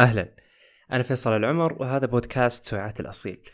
أهلا. 0.00 0.34
أنا 0.92 1.02
فيصل 1.02 1.36
العمر 1.36 1.82
وهذا 1.82 2.06
بودكاست 2.06 2.66
سويعات 2.66 3.00
الأصيل. 3.00 3.50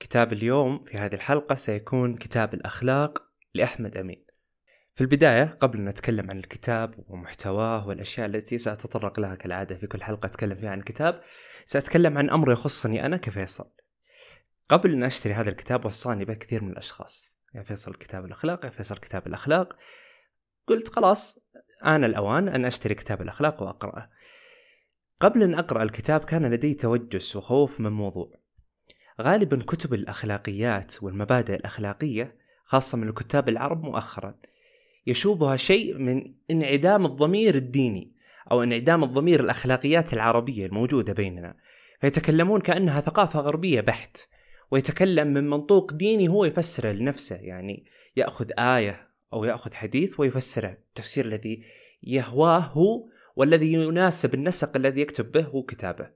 كتاب 0.00 0.32
اليوم 0.32 0.84
في 0.84 0.98
هذه 0.98 1.14
الحلقة 1.14 1.54
سيكون 1.54 2.14
كتاب 2.14 2.54
الأخلاق 2.54 3.22
لأحمد 3.54 3.96
أمين. 3.96 4.26
في 4.94 5.00
البداية 5.00 5.44
قبل 5.44 5.78
أن 5.78 5.84
نتكلم 5.84 6.30
عن 6.30 6.38
الكتاب 6.38 7.04
ومحتواه 7.08 7.88
والأشياء 7.88 8.26
التي 8.26 8.58
سأتطرق 8.58 9.20
لها 9.20 9.34
كالعادة 9.34 9.76
في 9.76 9.86
كل 9.86 10.02
حلقة 10.02 10.26
أتكلم 10.26 10.54
فيها 10.54 10.70
عن 10.70 10.78
الكتاب 10.78 11.22
سأتكلم 11.64 12.18
عن 12.18 12.30
أمر 12.30 12.52
يخصني 12.52 13.06
أنا 13.06 13.16
كفيصل. 13.16 13.70
قبل 14.68 14.92
أن 14.92 15.02
أشتري 15.02 15.34
هذا 15.34 15.50
الكتاب 15.50 15.84
وصاني 15.84 16.24
به 16.24 16.34
كثير 16.34 16.64
من 16.64 16.70
الأشخاص. 16.70 17.36
يا 17.54 17.62
فيصل 17.62 17.94
كتاب 17.94 18.24
الأخلاق؟ 18.24 18.64
يا 18.64 18.70
فيصل 18.70 18.96
كتاب 18.96 19.26
الأخلاق؟ 19.26 19.76
قلت 20.66 20.88
خلاص 20.88 21.38
آن 21.84 22.04
الأوان 22.04 22.48
أن 22.48 22.64
أشتري 22.64 22.94
كتاب 22.94 23.22
الأخلاق 23.22 23.62
وأقرأه. 23.62 24.10
قبل 25.20 25.42
أن 25.42 25.54
أقرأ 25.54 25.82
الكتاب 25.82 26.20
كان 26.20 26.46
لدي 26.46 26.74
توجس 26.74 27.36
وخوف 27.36 27.80
من 27.80 27.92
موضوع. 27.92 28.32
غالبا 29.20 29.58
كتب 29.66 29.94
الأخلاقيات 29.94 31.02
والمبادئ 31.02 31.54
الأخلاقية 31.54 32.36
خاصة 32.64 32.98
من 32.98 33.08
الكتاب 33.08 33.48
العرب 33.48 33.82
مؤخرا 33.82 34.34
يشوبها 35.06 35.56
شيء 35.56 35.98
من 35.98 36.34
انعدام 36.50 37.06
الضمير 37.06 37.54
الديني 37.54 38.12
أو 38.50 38.62
انعدام 38.62 39.04
الضمير 39.04 39.40
الأخلاقيات 39.40 40.12
العربية 40.12 40.66
الموجودة 40.66 41.12
بيننا. 41.12 41.56
فيتكلمون 42.00 42.60
كأنها 42.60 43.00
ثقافة 43.00 43.40
غربية 43.40 43.80
بحت 43.80 44.28
ويتكلم 44.70 45.26
من 45.26 45.50
منطوق 45.50 45.92
ديني 45.92 46.28
هو 46.28 46.44
يفسره 46.44 46.92
لنفسه 46.92 47.36
يعني 47.36 47.84
يأخذ 48.16 48.50
آية 48.58 49.08
أو 49.32 49.44
يأخذ 49.44 49.74
حديث 49.74 50.20
ويفسره. 50.20 50.78
التفسير 50.88 51.24
الذي 51.24 51.62
يهواه 52.02 52.58
هو 52.58 53.15
والذي 53.36 53.72
يناسب 53.72 54.34
النسق 54.34 54.76
الذي 54.76 55.00
يكتب 55.00 55.32
به 55.32 55.44
هو 55.44 55.62
كتابه. 55.62 56.10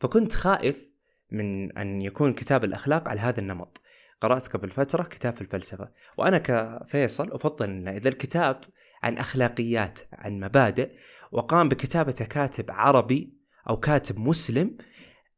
فكنت 0.00 0.32
خائف 0.32 0.88
من 1.30 1.78
أن 1.78 2.02
يكون 2.02 2.32
كتاب 2.32 2.64
الأخلاق 2.64 3.08
على 3.08 3.20
هذا 3.20 3.40
النمط. 3.40 3.80
قرأت 4.20 4.48
قبل 4.48 4.70
فترة 4.70 5.02
كتاب 5.02 5.34
في 5.34 5.40
الفلسفة. 5.40 5.88
وأنا 6.18 6.38
كفيصل 6.38 7.32
أفضل 7.32 7.70
أن 7.70 7.88
إذا 7.88 8.08
الكتاب 8.08 8.60
عن 9.02 9.18
أخلاقيات 9.18 10.00
عن 10.12 10.40
مبادئ 10.40 10.90
وقام 11.32 11.68
بكتابته 11.68 12.24
كاتب 12.24 12.70
عربي 12.70 13.34
أو 13.70 13.76
كاتب 13.76 14.18
مسلم 14.18 14.76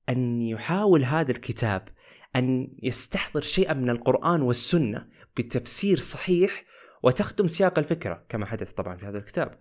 أن 0.09 0.43
يحاول 0.43 1.05
هذا 1.05 1.31
الكتاب 1.31 1.89
أن 2.37 2.69
يستحضر 2.83 3.41
شيئا 3.41 3.75
من 3.75 3.91
القرآن 3.91 4.43
والسنة 4.43 5.09
بتفسير 5.37 5.99
صحيح 5.99 6.65
وتخدم 7.03 7.47
سياق 7.47 7.79
الفكرة 7.79 8.25
كما 8.29 8.47
حدث 8.47 8.73
طبعا 8.73 8.97
في 8.97 9.07
هذا 9.07 9.19
الكتاب. 9.19 9.59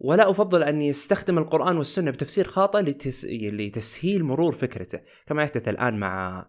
ولا 0.00 0.30
أفضل 0.30 0.62
أن 0.62 0.82
يستخدم 0.82 1.38
القرآن 1.38 1.76
والسنة 1.76 2.10
بتفسير 2.10 2.44
خاطئ 2.44 2.80
لتس... 2.80 3.26
لتسهيل 3.30 4.24
مرور 4.24 4.52
فكرته 4.52 5.00
كما 5.26 5.42
يحدث 5.42 5.68
الآن 5.68 5.98
مع 5.98 6.46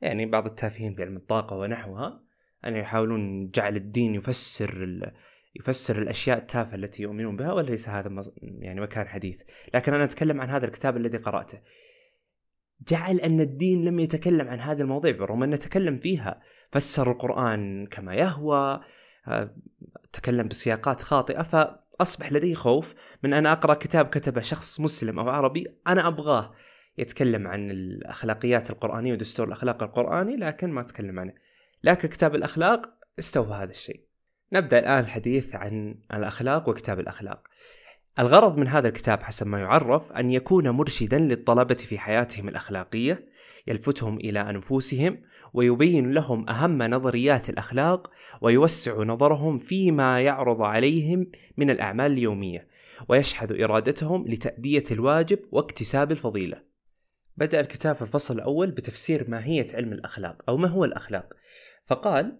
يعني 0.00 0.26
بعض 0.26 0.46
التافهين 0.46 0.94
في 0.94 1.02
علم 1.02 1.16
الطاقة 1.16 1.56
ونحوها 1.56 2.22
أن 2.64 2.76
يحاولون 2.76 3.50
جعل 3.50 3.76
الدين 3.76 4.14
يفسر 4.14 4.82
ال... 4.82 5.12
يفسر 5.54 6.02
الأشياء 6.02 6.38
التافهة 6.38 6.74
التي 6.74 7.02
يؤمنون 7.02 7.36
بها 7.36 7.52
وليس 7.52 7.88
هذا 7.88 8.08
مز... 8.08 8.32
يعني 8.42 8.80
مكان 8.80 9.08
حديث. 9.08 9.40
لكن 9.74 9.94
أنا 9.94 10.04
أتكلم 10.04 10.40
عن 10.40 10.50
هذا 10.50 10.66
الكتاب 10.66 10.96
الذي 10.96 11.18
قرأته. 11.18 11.58
جعل 12.88 13.16
أن 13.16 13.40
الدين 13.40 13.84
لم 13.84 14.00
يتكلم 14.00 14.48
عن 14.48 14.60
هذه 14.60 14.80
المواضيع 14.80 15.12
بالرغم 15.12 15.42
أنه 15.42 15.56
تكلم 15.56 15.98
فيها. 15.98 16.40
فسر 16.72 17.10
القرآن 17.10 17.86
كما 17.86 18.14
يهوى 18.14 18.80
آه، 19.28 19.54
تكلم 20.12 20.48
بسياقات 20.48 21.02
خاطئة 21.02 21.81
فأصبح 21.98 22.32
لدي 22.32 22.54
خوف 22.54 22.94
من 23.22 23.32
أن 23.32 23.46
أقرأ 23.46 23.74
كتاب 23.74 24.06
كتبه 24.06 24.40
شخص 24.40 24.80
مسلم 24.80 25.18
أو 25.18 25.28
عربي 25.28 25.66
أنا 25.86 26.08
أبغاه 26.08 26.54
يتكلم 26.98 27.46
عن 27.48 27.70
الأخلاقيات 27.70 28.70
القرآنية 28.70 29.12
ودستور 29.12 29.46
الأخلاق 29.46 29.82
القرآني 29.82 30.36
لكن 30.36 30.70
ما 30.70 30.80
أتكلم 30.80 31.18
عنه. 31.18 31.32
لكن 31.82 32.08
كتاب 32.08 32.34
الأخلاق 32.34 32.90
استوفى 33.18 33.52
هذا 33.52 33.70
الشيء. 33.70 34.06
نبدأ 34.52 34.78
الآن 34.78 34.98
الحديث 34.98 35.54
عن 35.54 35.94
الأخلاق 36.14 36.68
وكتاب 36.68 37.00
الأخلاق. 37.00 37.48
الغرض 38.18 38.58
من 38.58 38.68
هذا 38.68 38.88
الكتاب 38.88 39.22
حسب 39.22 39.46
ما 39.46 39.60
يعرف 39.60 40.12
أن 40.12 40.30
يكون 40.30 40.68
مرشدا 40.68 41.18
للطلبة 41.18 41.74
في 41.74 41.98
حياتهم 41.98 42.48
الأخلاقية 42.48 43.28
يلفتهم 43.68 44.16
إلى 44.16 44.40
أنفسهم 44.40 45.22
ويبين 45.54 46.12
لهم 46.12 46.48
أهم 46.48 46.82
نظريات 46.82 47.50
الأخلاق 47.50 48.10
ويوسع 48.40 49.02
نظرهم 49.02 49.58
فيما 49.58 50.20
يعرض 50.20 50.62
عليهم 50.62 51.26
من 51.56 51.70
الأعمال 51.70 52.12
اليومية 52.12 52.68
ويشحذ 53.08 53.62
إرادتهم 53.62 54.28
لتأدية 54.28 54.84
الواجب 54.90 55.38
واكتساب 55.52 56.12
الفضيلة. 56.12 56.62
بدأ 57.36 57.60
الكتاب 57.60 57.94
في 57.94 58.02
الفصل 58.02 58.34
الأول 58.34 58.70
بتفسير 58.70 59.30
ماهية 59.30 59.66
علم 59.74 59.92
الأخلاق 59.92 60.42
أو 60.48 60.56
ما 60.56 60.68
هو 60.68 60.84
الأخلاق. 60.84 61.34
فقال 61.86 62.38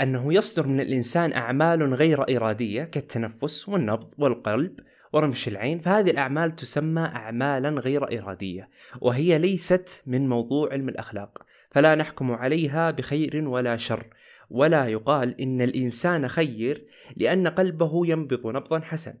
أنه 0.00 0.34
يصدر 0.34 0.66
من 0.66 0.80
الإنسان 0.80 1.32
أعمال 1.32 1.94
غير 1.94 2.36
إرادية 2.36 2.84
كالتنفس 2.84 3.68
والنبض 3.68 4.14
والقلب 4.18 4.80
ورمش 5.12 5.48
العين 5.48 5.78
فهذه 5.78 6.10
الأعمال 6.10 6.56
تسمى 6.56 7.00
أعمالا 7.00 7.68
غير 7.68 8.18
إرادية 8.18 8.68
وهي 9.00 9.38
ليست 9.38 10.02
من 10.06 10.28
موضوع 10.28 10.72
علم 10.72 10.88
الأخلاق 10.88 11.42
فلا 11.70 11.94
نحكم 11.94 12.32
عليها 12.32 12.90
بخير 12.90 13.48
ولا 13.48 13.76
شر 13.76 14.06
ولا 14.50 14.86
يقال 14.86 15.40
إن 15.40 15.60
الإنسان 15.60 16.28
خير 16.28 16.84
لأن 17.16 17.48
قلبه 17.48 18.06
ينبض 18.06 18.46
نبضا 18.46 18.80
حسن 18.80 19.14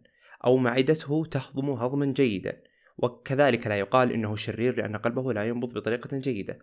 أو 0.44 0.56
معدته 0.56 1.24
تهضم 1.30 1.70
هضما 1.70 2.06
جيدا 2.06 2.62
وكذلك 2.98 3.66
لا 3.66 3.78
يقال 3.78 4.12
إنه 4.12 4.36
شرير 4.36 4.76
لأن 4.76 4.96
قلبه 4.96 5.32
لا 5.32 5.44
ينبض 5.44 5.74
بطريقة 5.74 6.18
جيدة. 6.18 6.58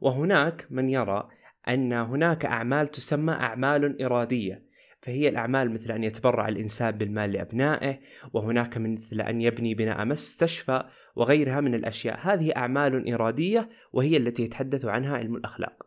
وهناك 0.00 0.66
من 0.70 0.90
يرى 0.90 1.28
أن 1.68 1.92
هناك 1.92 2.44
أعمال 2.44 2.88
تسمى 2.88 3.32
أعمال 3.32 4.02
إرادية 4.02 4.69
فهي 5.02 5.28
الأعمال 5.28 5.74
مثل 5.74 5.92
أن 5.92 6.04
يتبرع 6.04 6.48
الإنسان 6.48 6.90
بالمال 6.90 7.32
لأبنائه 7.32 8.00
وهناك 8.32 8.78
مثل 8.78 9.20
أن 9.20 9.40
يبني 9.40 9.74
بناء 9.74 10.04
مستشفى 10.04 10.84
وغيرها 11.16 11.60
من 11.60 11.74
الأشياء. 11.74 12.18
هذه 12.22 12.52
أعمال 12.56 13.12
إرادية 13.12 13.68
وهي 13.92 14.16
التي 14.16 14.42
يتحدث 14.42 14.84
عنها 14.84 15.16
علم 15.16 15.36
الأخلاق. 15.36 15.86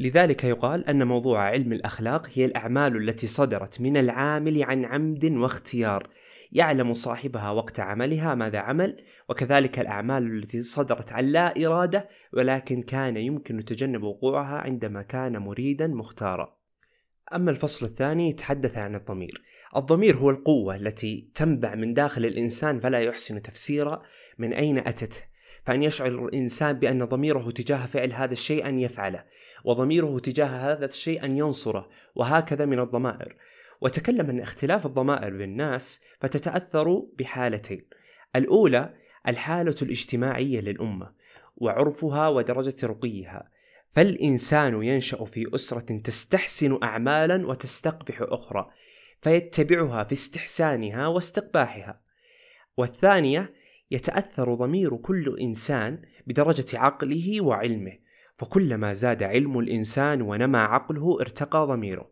لذلك 0.00 0.44
يقال 0.44 0.88
أن 0.88 1.06
موضوع 1.06 1.42
علم 1.42 1.72
الأخلاق 1.72 2.26
هي 2.34 2.44
الأعمال 2.44 3.08
التي 3.08 3.26
صدرت 3.26 3.80
من 3.80 3.96
العامل 3.96 4.62
عن 4.62 4.84
عمد 4.84 5.24
واختيار. 5.24 6.10
يعلم 6.52 6.94
صاحبها 6.94 7.50
وقت 7.50 7.80
عملها 7.80 8.34
ماذا 8.34 8.58
عمل 8.58 8.96
وكذلك 9.28 9.78
الأعمال 9.78 10.36
التي 10.36 10.60
صدرت 10.60 11.12
عن 11.12 11.24
لا 11.24 11.66
إرادة 11.66 12.08
ولكن 12.32 12.82
كان 12.82 13.16
يمكن 13.16 13.64
تجنب 13.64 14.02
وقوعها 14.02 14.56
عندما 14.56 15.02
كان 15.02 15.38
مريدا 15.38 15.86
مختارا. 15.86 16.55
أما 17.34 17.50
الفصل 17.50 17.86
الثاني 17.86 18.28
يتحدث 18.28 18.78
عن 18.78 18.94
الضمير. 18.94 19.42
الضمير 19.76 20.16
هو 20.16 20.30
القوة 20.30 20.76
التي 20.76 21.30
تنبع 21.34 21.74
من 21.74 21.94
داخل 21.94 22.26
الإنسان 22.26 22.80
فلا 22.80 23.00
يحسن 23.00 23.42
تفسير 23.42 23.98
من 24.38 24.52
أين 24.52 24.78
أتت. 24.78 25.24
فأن 25.64 25.82
يشعر 25.82 26.08
الإنسان 26.08 26.72
بأن 26.72 27.04
ضميره 27.04 27.50
تجاه 27.50 27.86
فعل 27.86 28.12
هذا 28.12 28.32
الشيء 28.32 28.68
أن 28.68 28.78
يفعله 28.78 29.24
وضميره 29.64 30.18
تجاه 30.18 30.46
هذا 30.46 30.84
الشيء 30.84 31.24
أن 31.24 31.36
ينصره 31.36 31.88
وهكذا 32.14 32.64
من 32.64 32.80
الضمائر. 32.80 33.36
وتكلم 33.80 34.30
أن 34.30 34.40
اختلاف 34.40 34.86
الضمائر 34.86 35.30
بالناس 35.30 36.00
فتتأثر 36.20 37.02
بحالتين. 37.18 37.86
الأولى 38.36 38.94
الحالة 39.28 39.74
الاجتماعية 39.82 40.60
للأمة 40.60 41.12
وعرفها 41.56 42.28
ودرجة 42.28 42.86
رقيها. 42.86 43.55
فالإنسان 43.96 44.82
ينشأ 44.82 45.24
في 45.24 45.54
أسرة 45.54 45.98
تستحسن 45.98 46.78
أعمالا 46.82 47.46
وتستقبح 47.46 48.18
أخرى 48.20 48.70
فيتبعها 49.20 50.04
في 50.04 50.12
استحسانها 50.12 51.06
واستقباحها. 51.06 52.00
والثانية 52.76 53.52
يتأثر 53.90 54.54
ضمير 54.54 54.96
كل 54.96 55.36
إنسان 55.40 56.02
بدرجة 56.26 56.78
عقله 56.78 57.40
وعلمه 57.40 57.92
فكلما 58.36 58.92
زاد 58.92 59.22
علم 59.22 59.58
الإنسان 59.58 60.22
ونمى 60.22 60.58
عقله 60.58 61.20
ارتقى 61.20 61.66
ضميره. 61.66 62.10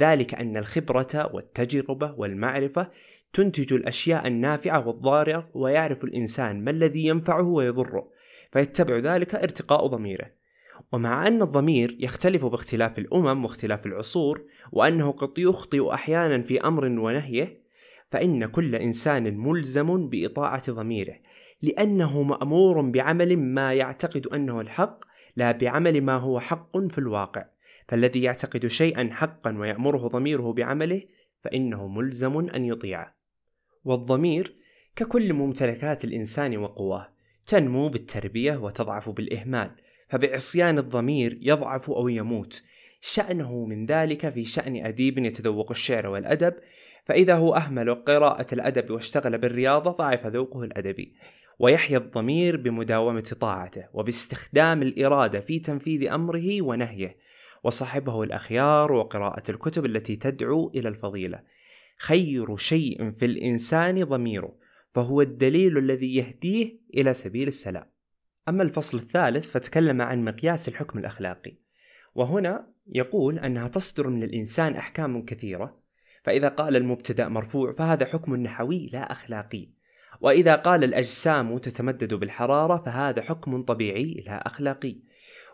ذلك 0.00 0.34
أن 0.34 0.56
الخبرة 0.56 1.30
والتجربة 1.34 2.14
والمعرفة 2.18 2.90
تنتج 3.32 3.74
الأشياء 3.74 4.26
النافعة 4.26 4.88
والضارة 4.88 5.50
ويعرف 5.54 6.04
الإنسان 6.04 6.64
ما 6.64 6.70
الذي 6.70 7.06
ينفعه 7.06 7.48
ويضره 7.48 8.10
فيتبع 8.52 9.14
ذلك 9.14 9.34
ارتقاء 9.34 9.86
ضميره. 9.86 10.41
ومع 10.92 11.26
أن 11.26 11.42
الضمير 11.42 11.96
يختلف 12.00 12.44
باختلاف 12.44 12.98
الأمم 12.98 13.44
واختلاف 13.44 13.86
العصور 13.86 14.44
وأنه 14.72 15.12
قد 15.12 15.38
يخطئ 15.38 15.94
أحيانا 15.94 16.42
في 16.42 16.60
أمر 16.60 16.84
ونهيه 16.84 17.62
فإن 18.10 18.46
كل 18.46 18.74
إنسان 18.74 19.38
ملزم 19.38 20.08
بإطاعة 20.08 20.72
ضميره 20.72 21.14
لأنه 21.62 22.22
مأمور 22.22 22.80
بعمل 22.80 23.36
ما 23.36 23.74
يعتقد 23.74 24.26
أنه 24.26 24.60
الحق 24.60 25.04
لا 25.36 25.52
بعمل 25.52 26.00
ما 26.00 26.16
هو 26.16 26.40
حق 26.40 26.78
في 26.78 26.98
الواقع. 26.98 27.44
فالذي 27.88 28.22
يعتقد 28.22 28.66
شيئا 28.66 29.08
حقا 29.12 29.58
ويأمره 29.58 30.08
ضميره 30.08 30.52
بعمله 30.52 31.02
فإنه 31.40 31.88
ملزم 31.88 32.38
أن 32.38 32.64
يطيعه. 32.64 33.14
والضمير 33.84 34.56
ككل 34.96 35.32
ممتلكات 35.32 36.04
الإنسان 36.04 36.56
وقواه 36.56 37.08
تنمو 37.46 37.88
بالتربية 37.88 38.56
وتضعف 38.56 39.10
بالإهمال 39.10 39.70
فبعصيان 40.12 40.78
الضمير 40.78 41.38
يضعف 41.42 41.90
أو 41.90 42.08
يموت. 42.08 42.62
شأنه 43.00 43.64
من 43.64 43.86
ذلك 43.86 44.28
في 44.28 44.44
شأن 44.44 44.86
أديب 44.86 45.18
يتذوق 45.18 45.70
الشعر 45.70 46.06
والأدب 46.06 46.54
فإذا 47.04 47.34
هو 47.34 47.54
أهمل 47.54 47.94
قراءة 47.94 48.46
الأدب 48.52 48.90
واشتغل 48.90 49.38
بالرياضة 49.38 49.90
ضعف 49.90 50.26
ذوقه 50.26 50.62
الأدبي 50.62 51.14
ويحيا 51.58 51.98
الضمير 51.98 52.56
بمداومة 52.56 53.36
طاعته 53.40 53.84
وباستخدام 53.92 54.82
الإرادة 54.82 55.40
في 55.40 55.58
تنفيذ 55.58 56.08
أمره 56.08 56.62
ونهيه 56.62 57.16
وصاحبه 57.64 58.22
الأخيار 58.22 58.92
وقراءة 58.92 59.50
الكتب 59.50 59.86
التي 59.86 60.16
تدعو 60.16 60.72
إلى 60.74 60.88
الفضيلة. 60.88 61.42
خير 61.98 62.56
شيء 62.56 63.10
في 63.10 63.24
الإنسان 63.24 64.04
ضميره 64.04 64.54
فهو 64.94 65.20
الدليل 65.20 65.78
الذي 65.78 66.16
يهديه 66.16 66.78
إلى 66.94 67.14
سبيل 67.14 67.48
السلام. 67.48 67.92
أما 68.48 68.62
الفصل 68.62 68.98
الثالث 68.98 69.46
فتكلم 69.46 70.02
عن 70.02 70.24
مقياس 70.24 70.68
الحكم 70.68 70.98
الأخلاقي. 70.98 71.54
وهنا 72.14 72.68
يقول 72.86 73.38
أنها 73.38 73.68
تصدر 73.68 74.08
من 74.08 74.22
الإنسان 74.22 74.74
أحكام 74.74 75.24
كثيرة 75.24 75.82
فإذا 76.22 76.48
قال 76.48 76.76
المبتدأ 76.76 77.28
مرفوع 77.28 77.72
فهذا 77.72 78.06
حكم 78.06 78.36
نحوي 78.36 78.90
لا 78.92 79.12
أخلاقي. 79.12 79.68
وإذا 80.20 80.54
قال 80.54 80.84
الأجسام 80.84 81.58
تتمدد 81.58 82.14
بالحرارة 82.14 82.82
فهذا 82.84 83.22
حكم 83.22 83.62
طبيعي 83.62 84.24
لا 84.26 84.46
أخلاقي. 84.46 84.96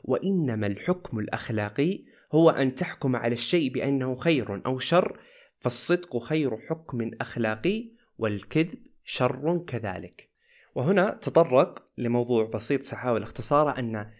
وإنما 0.04 0.66
الحكم 0.66 1.18
الأخلاقي 1.18 2.04
هو 2.32 2.50
أن 2.50 2.74
تحكم 2.74 3.16
على 3.16 3.32
الشيء 3.32 3.72
بأنه 3.72 4.14
خير 4.14 4.66
أو 4.66 4.78
شر 4.78 5.20
فالصدق 5.58 6.18
خير 6.18 6.58
حكم 6.58 7.10
أخلاقي 7.20 7.90
والكذب 8.18 8.78
شر 9.04 9.64
كذلك. 9.66 10.27
وهنا 10.74 11.18
تطرق 11.22 11.82
لموضوع 11.98 12.50
بسيط 12.54 12.82
سأحاول 12.82 13.22
اختصاره 13.22 13.78
أن 13.78 14.10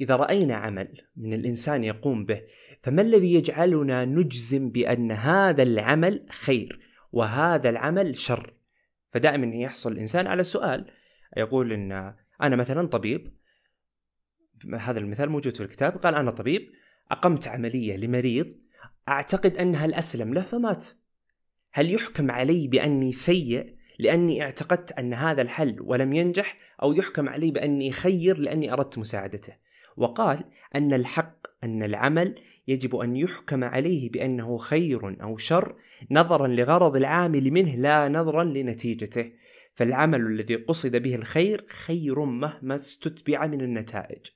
إذا 0.00 0.16
رأينا 0.16 0.54
عمل 0.54 1.00
من 1.16 1.32
الإنسان 1.32 1.84
يقوم 1.84 2.24
به 2.24 2.42
فما 2.82 3.02
الذي 3.02 3.34
يجعلنا 3.34 4.04
نجزم 4.04 4.70
بأن 4.70 5.12
هذا 5.12 5.62
العمل 5.62 6.26
خير 6.30 6.80
وهذا 7.12 7.68
العمل 7.68 8.16
شر؟ 8.16 8.54
فدائما 9.12 9.56
يحصل 9.56 9.92
الإنسان 9.92 10.26
على 10.26 10.44
سؤال 10.44 10.90
يقول 11.36 11.72
إن 11.72 12.14
أنا 12.42 12.56
مثلا 12.56 12.88
طبيب 12.88 13.34
هذا 14.74 14.98
المثال 14.98 15.30
موجود 15.30 15.56
في 15.56 15.62
الكتاب 15.62 15.96
قال 15.96 16.14
أنا 16.14 16.30
طبيب 16.30 16.70
أقمت 17.10 17.48
عملية 17.48 17.96
لمريض 17.96 18.46
أعتقد 19.08 19.56
أنها 19.56 19.84
الأسلم 19.84 20.34
له 20.34 20.42
فمات. 20.42 20.84
هل 21.72 21.94
يحكم 21.94 22.30
علي 22.30 22.68
بأني 22.68 23.12
سيء؟ 23.12 23.76
لأني 24.02 24.42
اعتقدت 24.42 24.92
أن 24.92 25.14
هذا 25.14 25.42
الحل 25.42 25.76
ولم 25.80 26.12
ينجح 26.12 26.58
أو 26.82 26.92
يحكم 26.92 27.28
علي 27.28 27.50
بأني 27.50 27.92
خير 27.92 28.38
لأني 28.38 28.72
أردت 28.72 28.98
مساعدته. 28.98 29.52
وقال 29.96 30.44
أن 30.74 30.92
الحق 30.92 31.46
أن 31.64 31.82
العمل 31.82 32.34
يجب 32.68 32.96
أن 32.96 33.16
يحكم 33.16 33.64
عليه 33.64 34.10
بأنه 34.10 34.56
خير 34.56 35.22
أو 35.22 35.36
شر 35.36 35.76
نظرا 36.10 36.48
لغرض 36.48 36.96
العامل 36.96 37.50
منه 37.50 37.74
لا 37.74 38.08
نظرا 38.08 38.44
لنتيجته. 38.44 39.32
فالعمل 39.74 40.20
الذي 40.20 40.54
قصد 40.54 40.96
به 40.96 41.14
الخير 41.14 41.64
خير 41.68 42.24
مهما 42.24 42.74
استتبع 42.74 43.46
من 43.46 43.60
النتائج. 43.60 44.26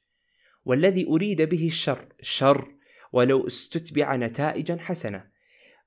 والذي 0.64 1.06
أريد 1.06 1.42
به 1.42 1.66
الشر 1.66 2.04
شر 2.22 2.68
ولو 3.12 3.46
استتبع 3.46 4.16
نتائجا 4.16 4.76
حسنة. 4.80 5.35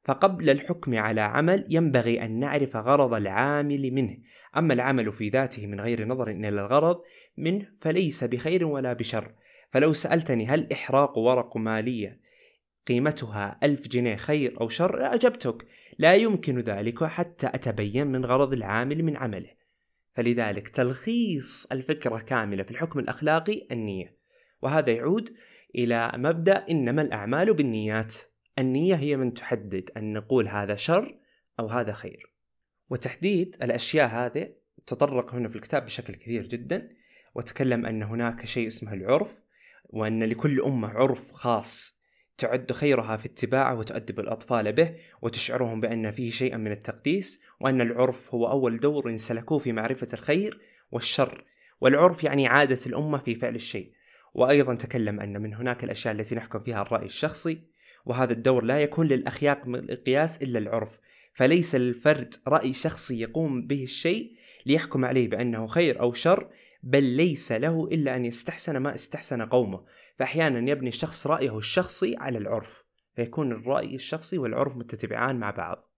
فقبل 0.10 0.50
الحكم 0.50 0.98
على 0.98 1.22
عمل 1.22 1.66
ينبغي 1.70 2.26
أن 2.26 2.40
نعرف 2.40 2.76
غرض 2.76 3.14
العامل 3.14 3.92
منه. 3.92 4.18
أما 4.58 4.74
العمل 4.74 5.12
في 5.12 5.30
ذاته 5.30 5.68
من 5.68 5.82
غير 5.82 6.08
نظر 6.08 6.30
إلى 6.30 6.50
الغرض 6.50 7.02
منه 7.38 7.68
فليس 7.82 8.24
بخير 8.24 8.66
ولا 8.66 8.94
بشر. 8.94 9.32
فلو 9.72 9.94
سألتني 9.94 10.46
هل 10.46 10.68
إحراق 10.72 11.18
ورق 11.18 11.58
مالية 11.58 12.20
قيمتها 12.88 13.60
ألف 13.64 13.88
جنيه 13.88 14.16
خير 14.16 14.62
أو 14.62 14.70
شر 14.70 15.14
أجبتك 15.14 15.66
لا 15.98 16.14
يمكن 16.14 16.60
ذلك 16.60 17.04
حتى 17.04 17.48
أتبين 17.48 18.08
من 18.08 18.26
غرض 18.26 18.54
العامل 18.54 19.04
من 19.04 19.18
عمله. 19.18 19.50
فلذلك 20.14 20.70
تلخيص 20.70 21.68
الفكرة 21.72 22.18
كاملة 22.18 22.64
في 22.64 22.72
الحكم 22.72 23.00
الأخلاقي 23.00 23.68
النية. 23.72 24.16
وهذا 24.62 24.92
يعود 24.92 25.30
إلى 25.76 26.12
مبدأ 26.16 26.66
إنما 26.70 27.02
الأعمال 27.02 27.54
بالنيات. 27.54 28.16
النية 28.60 28.96
هي 28.96 29.18
من 29.18 29.34
تحدد 29.34 29.90
أن 29.98 30.14
نقول 30.14 30.48
هذا 30.48 30.76
شر 30.76 31.16
أو 31.60 31.68
هذا 31.68 31.94
خير. 31.94 32.32
وتحديد 32.90 33.56
الأشياء 33.64 34.08
هذه 34.08 34.54
تطرق 34.86 35.36
هنا 35.36 35.50
في 35.50 35.56
الكتاب 35.56 35.86
بشكل 35.86 36.16
كثير 36.16 36.48
جدا 36.48 36.90
وتكلم 37.36 37.86
أن 37.86 38.04
هناك 38.04 38.46
شيء 38.46 38.68
اسمه 38.68 38.94
العرف 38.94 39.42
وأن 39.86 40.24
لكل 40.24 40.62
أمة 40.62 40.88
عرف 40.88 41.32
خاص 41.32 42.00
تعد 42.38 42.72
خيرها 42.72 43.18
في 43.18 43.26
اتباعه 43.26 43.76
وتؤدب 43.76 44.20
الأطفال 44.20 44.72
به 44.72 44.96
وتشعرهم 45.22 45.82
بأن 45.82 46.12
فيه 46.12 46.32
شيئا 46.32 46.58
من 46.58 46.72
التقديس 46.72 47.44
وأن 47.60 47.82
العرف 47.82 48.34
هو 48.34 48.52
أول 48.52 48.80
دور 48.80 49.18
سلكوه 49.18 49.60
في 49.60 49.72
معرفة 49.72 50.08
الخير 50.14 50.62
والشر. 50.92 51.44
والعرف 51.82 52.24
يعني 52.24 52.48
عادة 52.48 52.80
الأمة 52.86 53.18
في 53.18 53.36
فعل 53.36 53.56
الشيء. 53.56 53.92
وأيضا 54.34 54.76
تكلم 54.76 55.20
أن 55.20 55.42
من 55.42 55.54
هناك 55.54 55.84
الأشياء 55.84 56.14
التي 56.14 56.36
نحكم 56.36 56.60
فيها 56.60 56.82
الرأي 56.82 57.06
الشخصي 57.06 57.69
وهذا 58.06 58.34
الدور 58.34 58.64
لا 58.64 58.82
يكون 58.82 59.08
للأخياق 59.08 59.68
مقياس 59.68 60.44
إلا 60.44 60.60
العرف. 60.60 61.00
فليس 61.34 61.76
للفرد 61.76 62.34
رأي 62.48 62.74
شخصي 62.74 63.20
يقوم 63.20 63.68
به 63.68 63.84
الشيء 63.84 64.32
ليحكم 64.66 65.06
عليه 65.06 65.30
بأنه 65.30 65.68
خير 65.68 66.00
أو 66.00 66.14
شر 66.14 66.50
بل 66.84 67.04
ليس 67.04 67.52
له 67.52 67.88
إلا 67.92 68.16
أن 68.16 68.26
يستحسن 68.26 68.78
ما 68.78 68.94
استحسن 68.96 69.42
قومه. 69.42 69.86
فأحيانا 70.20 70.72
يبني 70.72 70.90
الشخص 70.90 71.28
رأيه 71.28 71.58
الشخصي 71.58 72.16
على 72.18 72.38
العرف 72.38 72.84
فيكون 73.16 73.52
الرأي 73.52 73.96
الشخصي 73.96 74.38
والعرف 74.38 74.78
متتبعان 74.78 75.36
مع 75.36 75.52
بعض. 75.52 75.90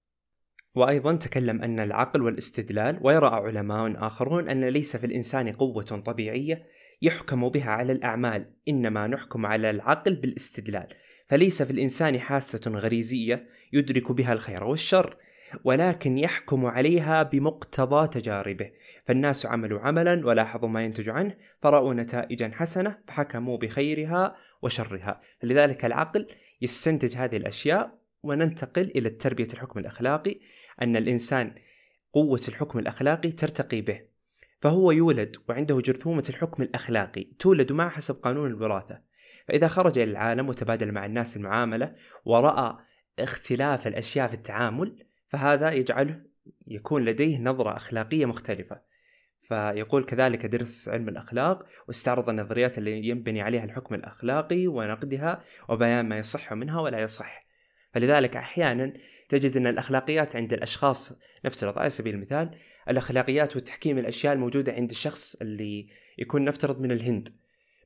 وأيضا 0.75 1.15
تكلم 1.15 1.63
أن 1.63 1.79
العقل 1.79 2.21
والاستدلال 2.21 2.99
ويرى 3.01 3.27
علماء 3.27 4.07
آخرون 4.07 4.49
أن 4.49 4.65
ليس 4.65 4.97
في 4.97 5.05
الإنسان 5.05 5.51
قوة 5.51 5.83
طبيعية 5.83 6.67
يحكم 7.01 7.49
بها 7.49 7.71
على 7.71 7.91
الأعمال 7.91 8.53
إنما 8.67 9.07
نحكم 9.07 9.45
على 9.45 9.69
العقل 9.69 10.15
بالاستدلال. 10.15 10.87
فليس 11.31 11.63
في 11.63 11.71
الإنسان 11.71 12.19
حاسة 12.19 12.71
غريزية 12.71 13.47
يدرك 13.73 14.11
بها 14.11 14.33
الخير 14.33 14.63
والشر 14.63 15.17
ولكن 15.63 16.17
يحكم 16.17 16.65
عليها 16.65 17.23
بمقتضى 17.23 18.07
تجاربه. 18.07 18.71
فالناس 19.05 19.45
عملوا 19.45 19.79
عملا 19.79 20.27
ولاحظوا 20.27 20.69
ما 20.69 20.83
ينتج 20.83 21.09
عنه 21.09 21.37
فرأوا 21.61 21.93
نتائجا 21.93 22.51
حسنة 22.53 22.97
فحكموا 23.07 23.57
بخيرها 23.57 24.35
وشرها. 24.61 25.21
لذلك 25.43 25.85
العقل 25.85 26.27
يستنتج 26.61 27.17
هذه 27.17 27.37
الأشياء 27.37 27.99
وننتقل 28.23 28.91
إلى 28.95 29.09
التربية 29.09 29.47
الحكم 29.53 29.79
الأخلاقي 29.79 30.39
أن 30.81 30.95
الإنسان 30.95 31.55
قوة 32.13 32.41
الحكم 32.47 32.79
الأخلاقي 32.79 33.31
ترتقي 33.31 33.81
به. 33.81 34.01
فهو 34.61 34.91
يولد 34.91 35.35
وعنده 35.49 35.79
جرثومة 35.79 36.23
الحكم 36.29 36.63
الأخلاقي 36.63 37.23
تولد 37.39 37.71
معه 37.71 37.89
حسب 37.89 38.15
قانون 38.15 38.47
الوراثة. 38.47 39.10
فإذا 39.47 39.67
خرج 39.67 39.99
إلى 39.99 40.11
العالم 40.11 40.49
وتبادل 40.49 40.91
مع 40.91 41.05
الناس 41.05 41.37
المعاملة 41.37 41.95
ورأى 42.25 42.77
اختلاف 43.19 43.87
الأشياء 43.87 44.27
في 44.27 44.33
التعامل 44.33 45.05
فهذا 45.27 45.71
يجعله 45.71 46.21
يكون 46.67 47.05
لديه 47.05 47.39
نظرة 47.39 47.75
أخلاقية 47.75 48.25
مختلفة. 48.25 48.81
فيقول 49.41 50.03
كذلك 50.03 50.45
درس 50.45 50.89
علم 50.89 51.09
الأخلاق 51.09 51.65
واستعرض 51.87 52.29
النظريات 52.29 52.77
اللي 52.77 53.07
ينبني 53.07 53.41
عليها 53.41 53.63
الحكم 53.63 53.95
الأخلاقي 53.95 54.67
ونقدها 54.67 55.43
وبيان 55.69 56.09
ما 56.09 56.17
يصح 56.17 56.53
منها 56.53 56.81
ولا 56.81 56.99
يصح. 56.99 57.45
فلذلك 57.93 58.37
أحيانا 58.37 58.93
تجد 59.29 59.57
أن 59.57 59.67
الأخلاقيات 59.67 60.35
عند 60.35 60.53
الأشخاص 60.53 61.13
نفترض 61.45 61.79
على 61.79 61.89
سبيل 61.89 62.15
المثال 62.15 62.57
الأخلاقيات 62.89 63.55
وتحكيم 63.55 63.97
الأشياء 63.97 64.33
الموجودة 64.33 64.73
عند 64.73 64.89
الشخص 64.89 65.35
اللي 65.35 65.87
يكون 66.17 66.45
نفترض 66.45 66.81
من 66.81 66.91
الهند. 66.91 67.29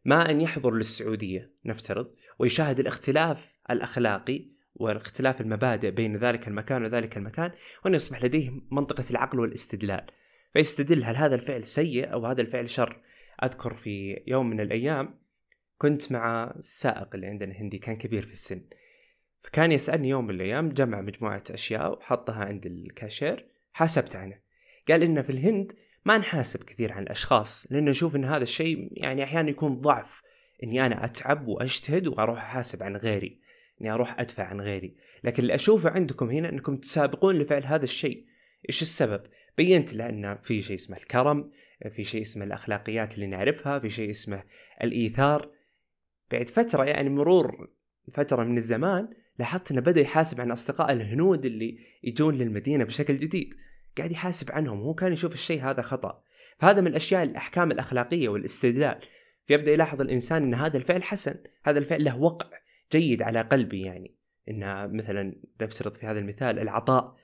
ما 0.05 0.31
أن 0.31 0.41
يحضر 0.41 0.73
للسعودية 0.73 1.51
نفترض 1.65 2.15
ويشاهد 2.39 2.79
الاختلاف 2.79 3.53
الأخلاقي 3.69 4.45
واختلاف 4.75 5.41
المبادئ 5.41 5.91
بين 5.91 6.17
ذلك 6.17 6.47
المكان 6.47 6.83
وذلك 6.83 7.17
المكان 7.17 7.51
وأن 7.85 7.93
يصبح 7.93 8.23
لديه 8.23 8.51
منطقة 8.71 9.03
العقل 9.11 9.39
والاستدلال. 9.39 10.05
فيستدل 10.53 11.03
هل 11.03 11.15
هذا 11.15 11.35
الفعل 11.35 11.63
سيء 11.63 12.13
أو 12.13 12.25
هذا 12.25 12.41
الفعل 12.41 12.69
شر؟ 12.69 13.01
أذكر 13.43 13.73
في 13.73 14.23
يوم 14.27 14.49
من 14.49 14.59
الأيام 14.59 15.19
كنت 15.77 16.11
مع 16.11 16.53
السائق 16.59 17.15
اللي 17.15 17.27
عندنا 17.27 17.53
هندي 17.53 17.77
كان 17.77 17.95
كبير 17.95 18.25
في 18.25 18.31
السن. 18.31 18.61
فكان 19.43 19.71
يسألني 19.71 20.09
يوم 20.09 20.27
من 20.27 20.35
الأيام 20.35 20.69
جمع 20.69 21.01
مجموعة 21.01 21.43
أشياء 21.51 21.91
وحطها 21.91 22.45
عند 22.45 22.65
الكاشير 22.65 23.45
حاسبت 23.73 24.15
عنه. 24.15 24.39
قال 24.87 25.03
إن 25.03 25.21
في 25.21 25.29
الهند 25.29 25.71
ما 26.05 26.17
نحاسب 26.17 26.63
كثير 26.63 26.93
عن 26.93 27.03
الأشخاص 27.03 27.67
لأن 27.69 27.85
نشوف 27.85 28.15
إن 28.15 28.25
هذا 28.25 28.43
الشيء 28.43 28.89
يعني 28.91 29.23
أحيانا 29.23 29.49
يكون 29.49 29.81
ضعف 29.81 30.21
إني 30.63 30.85
أنا 30.85 31.05
أتعب 31.05 31.47
وأجتهد 31.47 32.07
وأروح 32.07 32.37
أحاسب 32.37 32.83
عن 32.83 32.95
غيري 32.95 33.39
إني 33.81 33.91
أروح 33.91 34.19
أدفع 34.19 34.43
عن 34.43 34.61
غيري. 34.61 34.95
لكن 35.23 35.43
اللي 35.43 35.55
أشوفه 35.55 35.89
عندكم 35.89 36.29
هنا 36.29 36.49
أنكم 36.49 36.77
تسابقون 36.77 37.35
لفعل 37.35 37.63
هذا 37.63 37.83
الشيء. 37.83 38.25
إيش 38.69 38.81
السبب؟ 38.81 39.21
بينت 39.57 39.93
له 39.93 40.39
في 40.43 40.61
شيء 40.61 40.75
اسمه 40.75 40.97
الكرم 40.97 41.51
في 41.91 42.03
شيء 42.03 42.21
اسمه 42.21 42.45
الأخلاقيات 42.45 43.15
اللي 43.15 43.27
نعرفها 43.27 43.79
في 43.79 43.89
شيء 43.89 44.09
اسمه 44.09 44.43
الإيثار. 44.83 45.51
بعد 46.31 46.49
فترة 46.49 46.83
يعني 46.83 47.09
مرور 47.09 47.69
فترة 48.11 48.43
من 48.43 48.57
الزمان 48.57 49.07
لاحظت 49.39 49.71
إنه 49.71 49.81
بدأ 49.81 50.01
يحاسب 50.01 50.41
عن 50.41 50.51
أصدقاء 50.51 50.91
الهنود 50.91 51.45
اللي 51.45 51.77
يجون 52.03 52.35
للمدينة 52.35 52.83
بشكل 52.83 53.17
جديد. 53.17 53.53
قاعد 53.97 54.11
يحاسب 54.11 54.51
عنهم 54.51 54.81
هو 54.81 54.93
كان 54.93 55.13
يشوف 55.13 55.33
الشيء 55.33 55.63
هذا 55.63 55.81
خطأ. 55.81 56.21
فهذا 56.59 56.81
من 56.81 56.87
الأشياء 56.87 57.23
الأحكام 57.23 57.71
الأخلاقية 57.71 58.29
والاستدلال. 58.29 58.99
فيبدأ 59.45 59.71
يلاحظ 59.71 60.01
الإنسان 60.01 60.43
إن 60.43 60.53
هذا 60.53 60.77
الفعل 60.77 61.03
حسن 61.03 61.35
هذا 61.63 61.79
الفعل 61.79 62.03
له 62.03 62.17
وقع 62.19 62.47
جيد 62.91 63.21
على 63.21 63.41
قلبي 63.41 63.81
يعني. 63.81 64.15
إن 64.49 64.91
مثلا 64.97 65.35
نفترض 65.61 65.93
في 65.93 66.05
هذا 66.05 66.19
المثال 66.19 66.59
العطاء 66.59 67.15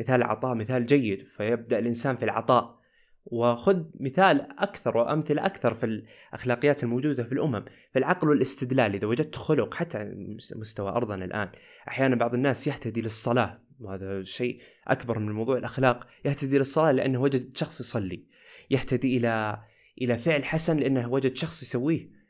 مثال 0.00 0.14
العطاء 0.14 0.54
مثال 0.54 0.86
جيد. 0.86 1.20
فيبدأ 1.36 1.78
الإنسان 1.78 2.16
في 2.16 2.24
العطاء. 2.24 2.79
وخذ 3.24 3.84
مثال 4.00 4.46
أكثر 4.58 4.96
وأمثلة 4.96 5.46
أكثر 5.46 5.74
في 5.74 5.86
الأخلاقيات 5.86 6.82
الموجودة 6.82 7.24
في 7.24 7.32
الأمم 7.32 7.64
في 7.92 7.98
العقل 7.98 8.28
والاستدلال 8.28 8.94
إذا 8.94 9.06
وجدت 9.06 9.36
خلق 9.36 9.74
حتى 9.74 10.12
مستوى 10.56 10.90
أرضنا 10.90 11.24
الآن 11.24 11.50
أحيانا 11.88 12.16
بعض 12.16 12.34
الناس 12.34 12.66
يهتدي 12.66 13.00
للصلاة 13.00 13.60
وهذا 13.80 14.22
شيء 14.22 14.60
أكبر 14.88 15.18
من 15.18 15.32
موضوع 15.32 15.58
الأخلاق 15.58 16.06
يهتدي 16.24 16.58
للصلاة 16.58 16.92
لأنه 16.92 17.20
وجد 17.20 17.56
شخص 17.56 17.80
يصلي 17.80 18.24
يهتدي 18.70 19.16
إلى 19.16 19.60
إلى 20.02 20.18
فعل 20.18 20.44
حسن 20.44 20.76
لأنه 20.76 21.12
وجد 21.12 21.36
شخص 21.36 21.62
يسويه. 21.62 22.20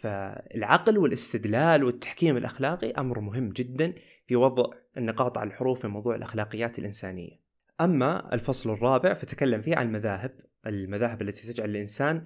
فالعقل 0.00 0.98
والاستدلال 0.98 1.84
والتحكيم 1.84 2.36
الأخلاقي 2.36 2.90
أمر 2.90 3.20
مهم 3.20 3.50
جدا 3.50 3.94
في 4.26 4.36
وضع 4.36 4.70
النقاط 4.96 5.38
على 5.38 5.48
الحروف 5.48 5.80
في 5.80 5.88
موضوع 5.88 6.14
الأخلاقيات 6.14 6.78
الإنسانية. 6.78 7.45
أما 7.80 8.34
الفصل 8.34 8.72
الرابع 8.72 9.14
فتكلم 9.14 9.60
فيه 9.60 9.76
عن 9.76 9.86
المذاهب 9.86 10.40
المذاهب 10.66 11.22
التي 11.22 11.52
تجعل 11.52 11.70
الإنسان 11.70 12.22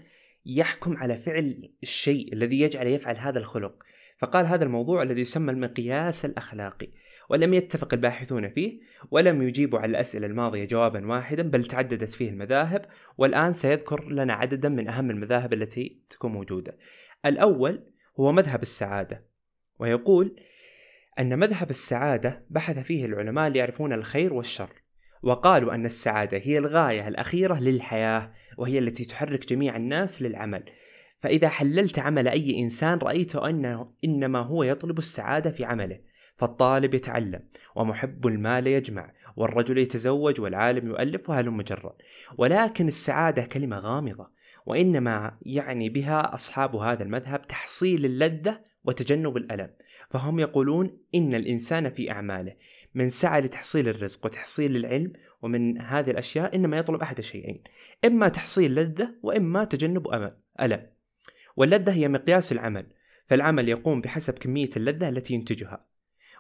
يحكم 0.47 0.97
على 0.97 1.17
فعل 1.17 1.73
الشيء 1.83 2.33
الذي 2.33 2.61
يجعله 2.61 2.91
يفعل 2.91 3.17
هذا 3.17 3.39
الخلق. 3.39 3.83
فقال 4.19 4.47
هذا 4.47 4.65
الموضوع 4.65 5.03
الذي 5.03 5.21
يسمى 5.21 5.53
المقياس 5.53 6.25
الأخلاقي 6.25 6.89
ولم 7.29 7.55
يتفق 7.55 7.95
الباحثون 7.95 8.49
فيه 8.49 8.81
ولم 9.11 9.43
يجيبوا 9.43 9.79
على 9.79 9.91
الأسئلة 9.91 10.27
الماضية 10.27 10.65
جوابا 10.65 11.07
واحدا 11.07 11.43
بل 11.43 11.65
تعددت 11.65 12.09
فيه 12.09 12.29
المذاهب 12.29 12.87
والآن 13.19 13.53
سيذكر 13.53 14.09
لنا 14.11 14.33
عددا 14.33 14.69
من 14.69 14.89
أهم 14.89 15.11
المذاهب 15.11 15.53
التي 15.53 16.03
تكون 16.11 16.33
موجودة. 16.33 16.79
الأول 17.27 17.87
هو 18.21 18.33
مذهب 18.33 18.63
السعادة 18.63 19.25
ويقول 19.79 20.37
أن 21.19 21.39
مذهب 21.39 21.71
السعادة 21.71 22.47
بحث 22.51 22.79
فيه 22.79 23.05
العلماء 23.05 23.51
ليعرفون 23.51 23.93
الخير 23.93 24.33
والشر. 24.33 24.80
وقالوا 25.23 25.75
أن 25.75 25.85
السعادة 25.85 26.39
هي 26.39 26.59
الغاية 26.59 27.09
الأخيرة 27.09 27.59
للحياة 27.59 28.33
وهي 28.59 28.79
التي 28.79 29.05
تحرك 29.05 29.49
جميع 29.49 29.77
الناس 29.77 30.23
للعمل. 30.23 30.63
فإذا 31.19 31.49
حللت 31.49 31.99
عمل 31.99 32.29
أي 32.29 32.59
إنسان 32.59 32.99
رأيت 32.99 33.37
أنه 33.37 33.93
إنما 34.05 34.39
هو 34.39 34.63
يطلب 34.63 34.99
السعادة 34.99 35.51
في 35.51 35.65
عمله 35.65 35.99
فالطالب 36.37 36.95
يتعلم 36.95 37.41
ومحب 37.77 38.27
المال 38.27 38.67
يجمع 38.67 39.13
والرجل 39.37 39.79
يتزوج 39.79 40.41
والعالم 40.41 40.89
يؤلف 40.89 41.31
وهلم 41.31 41.63
جرا 41.63 41.97
ولكن 42.39 42.87
السعادة 42.87 43.45
كلمة 43.45 43.79
غامضة 43.79 44.31
وإنما 44.67 45.39
يعني 45.43 45.89
بها 45.89 46.35
أصحاب 46.35 46.77
هذا 46.77 47.03
المذهب 47.03 47.47
تحصيل 47.47 48.05
اللذة 48.05 48.61
وتجنب 48.85 49.37
الألم. 49.37 49.71
فهم 50.11 50.41
يقولون 50.41 50.99
إن 51.15 51.35
الإنسان 51.35 51.89
في 51.89 52.11
أعماله 52.11 52.55
من 52.95 53.09
سعى 53.09 53.41
لتحصيل 53.41 53.89
الرزق 53.89 54.27
وتحصيل 54.27 54.77
العلم 54.77 55.13
ومن 55.43 55.81
هذه 55.81 56.11
الأشياء 56.11 56.57
إنما 56.57 56.79
يطلب 56.79 57.03
أحد 57.03 57.19
الشيئين. 57.19 57.63
إما 58.05 58.29
تحصيل 58.29 58.75
لذة 58.75 59.15
وإما 59.23 59.65
تجنب 59.65 60.09
أمل 60.09 60.37
ألم. 60.61 60.87
واللذة 61.57 61.93
هي 61.93 62.09
مقياس 62.09 62.53
العمل 62.53 62.87
فالعمل 63.27 63.69
يقوم 63.69 64.01
بحسب 64.01 64.39
كمية 64.39 64.71
اللذة 64.77 65.09
التي 65.09 65.35
ينتجها. 65.35 65.87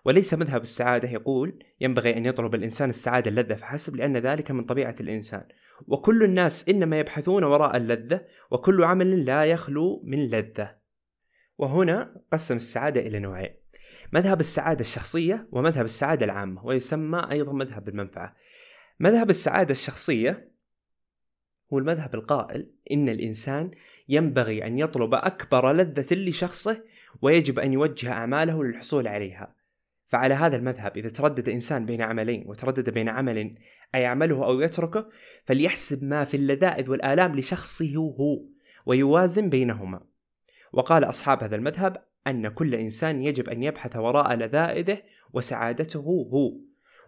وليس 0.04 0.34
مذهب 0.34 0.62
السعادة 0.62 1.10
يقول 1.10 1.64
ينبغي 1.80 2.16
أن 2.16 2.26
يطلب 2.26 2.54
الإنسان 2.54 2.88
السعادة 2.88 3.30
اللذة 3.30 3.54
فحسب 3.54 3.96
لأن 3.96 4.16
ذلك 4.16 4.50
من 4.50 4.64
طبيعة 4.64 4.94
الإنسان. 5.00 5.44
وكل 5.86 6.22
الناس 6.22 6.68
إنما 6.68 6.98
يبحثون 6.98 7.44
وراء 7.44 7.76
اللذة 7.76 8.26
وكل 8.50 8.84
عمل 8.84 9.24
لا 9.24 9.44
يخلو 9.44 10.02
من 10.04 10.26
لذة. 10.26 10.76
وهنا 11.58 12.22
قسم 12.32 12.56
السعادة 12.56 13.00
إلى 13.00 13.18
نوعين. 13.18 13.59
مذهب 14.12 14.40
السعادة 14.40 14.80
الشخصية 14.80 15.48
ومذهب 15.52 15.84
السعادة 15.84 16.24
العامة 16.24 16.66
ويسمى 16.66 17.26
أيضا 17.30 17.52
مذهب 17.52 17.88
المنفعة. 17.88 18.36
مذهب 19.00 19.30
السعادة 19.30 19.70
الشخصية 19.70 20.50
هو 21.72 21.78
المذهب 21.78 22.14
القائل 22.14 22.70
إن 22.90 23.08
الإنسان 23.08 23.70
ينبغي 24.08 24.66
أن 24.66 24.78
يطلب 24.78 25.14
أكبر 25.14 25.72
لذة 25.72 26.14
لشخصه 26.14 26.84
ويجب 27.22 27.58
أن 27.58 27.72
يوجه 27.72 28.12
أعماله 28.12 28.64
للحصول 28.64 29.08
عليها. 29.08 29.54
فعلى 30.06 30.34
هذا 30.34 30.56
المذهب 30.56 30.96
إذا 30.96 31.08
تردد 31.08 31.48
إنسان 31.48 31.86
بين 31.86 32.02
عملين 32.02 32.44
وتردد 32.46 32.90
بين 32.90 33.08
عمل 33.08 33.38
أي 33.94 34.02
يعمله 34.02 34.44
أو 34.44 34.60
يتركه 34.60 35.08
فليحسب 35.44 36.04
ما 36.04 36.24
في 36.24 36.36
اللذائذ 36.36 36.90
والآلام 36.90 37.36
لشخصه 37.36 37.96
هو 37.96 38.44
ويوازن 38.86 39.48
بينهما. 39.48 40.00
وقال 40.72 41.04
أصحاب 41.04 41.42
هذا 41.42 41.56
المذهب 41.56 42.09
أن 42.26 42.48
كل 42.48 42.74
إنسان 42.74 43.22
يجب 43.22 43.48
أن 43.48 43.62
يبحث 43.62 43.96
وراء 43.96 44.34
لذائذه 44.34 45.02
وسعادته 45.32 46.00
هو. 46.00 46.60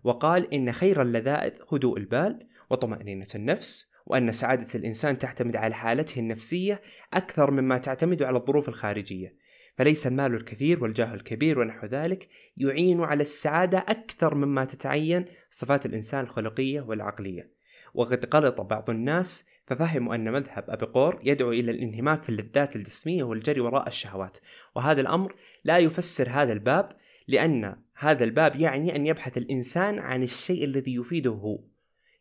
وقال 0.05 0.55
إن 0.55 0.73
خير 0.73 1.03
اللذائذ 1.03 1.53
هدوء 1.73 1.99
البال 1.99 2.49
وطمأنينة 2.71 3.27
النفس 3.35 3.93
وأن 4.07 4.33
سعادة 4.33 4.67
الإنسان 4.75 5.19
تعتمد 5.19 5.57
على 5.57 5.75
حالته 5.75 6.19
النفسية 6.19 6.81
أكثر 7.13 7.51
مما 7.51 7.79
تعتمد 7.79 8.23
على 8.23 8.39
الظروف 8.39 8.69
الخارجية. 8.69 9.37
فليس 9.77 10.07
المال 10.07 10.35
الكثير 10.35 10.83
والجاه 10.83 11.15
الكبير 11.15 11.59
ونحو 11.59 11.87
ذلك 11.87 12.29
يعين 12.57 13.01
على 13.01 13.21
السعادة 13.21 13.79
أكثر 13.79 14.35
مما 14.35 14.65
تتعين 14.65 15.25
صفات 15.51 15.87
الإنسان 15.87 16.21
الخلقية 16.21 16.81
والعقلية. 16.81 17.51
وقد 17.95 18.35
غلط 18.35 18.61
بعض 18.61 18.91
الناس 18.91 19.49
ففهموا 19.67 20.15
أن 20.15 20.33
مذهب 20.33 20.65
أبيقور 20.69 21.21
يدعو 21.25 21.53
إلى 21.53 21.71
الانهماك 21.71 22.23
في 22.23 22.29
اللذات 22.29 22.77
الجسمية 22.77 23.23
والجري 23.23 23.61
وراء 23.61 23.89
الشهوات. 23.89 24.39
وهذا 24.77 25.01
الأمر 25.01 25.35
لا 25.65 25.79
يفسر 25.79 26.29
هذا 26.29 26.53
الباب 26.53 26.89
لأن 27.29 27.77
هذا 27.95 28.25
الباب 28.25 28.57
يعني 28.57 28.97
أن 28.97 29.07
يبحث 29.07 29.39
الإنسان 29.39 29.99
عن 29.99 30.23
الشيء 30.23 30.65
الذي 30.65 30.95
يفيده 30.95 31.31
هو. 31.31 31.65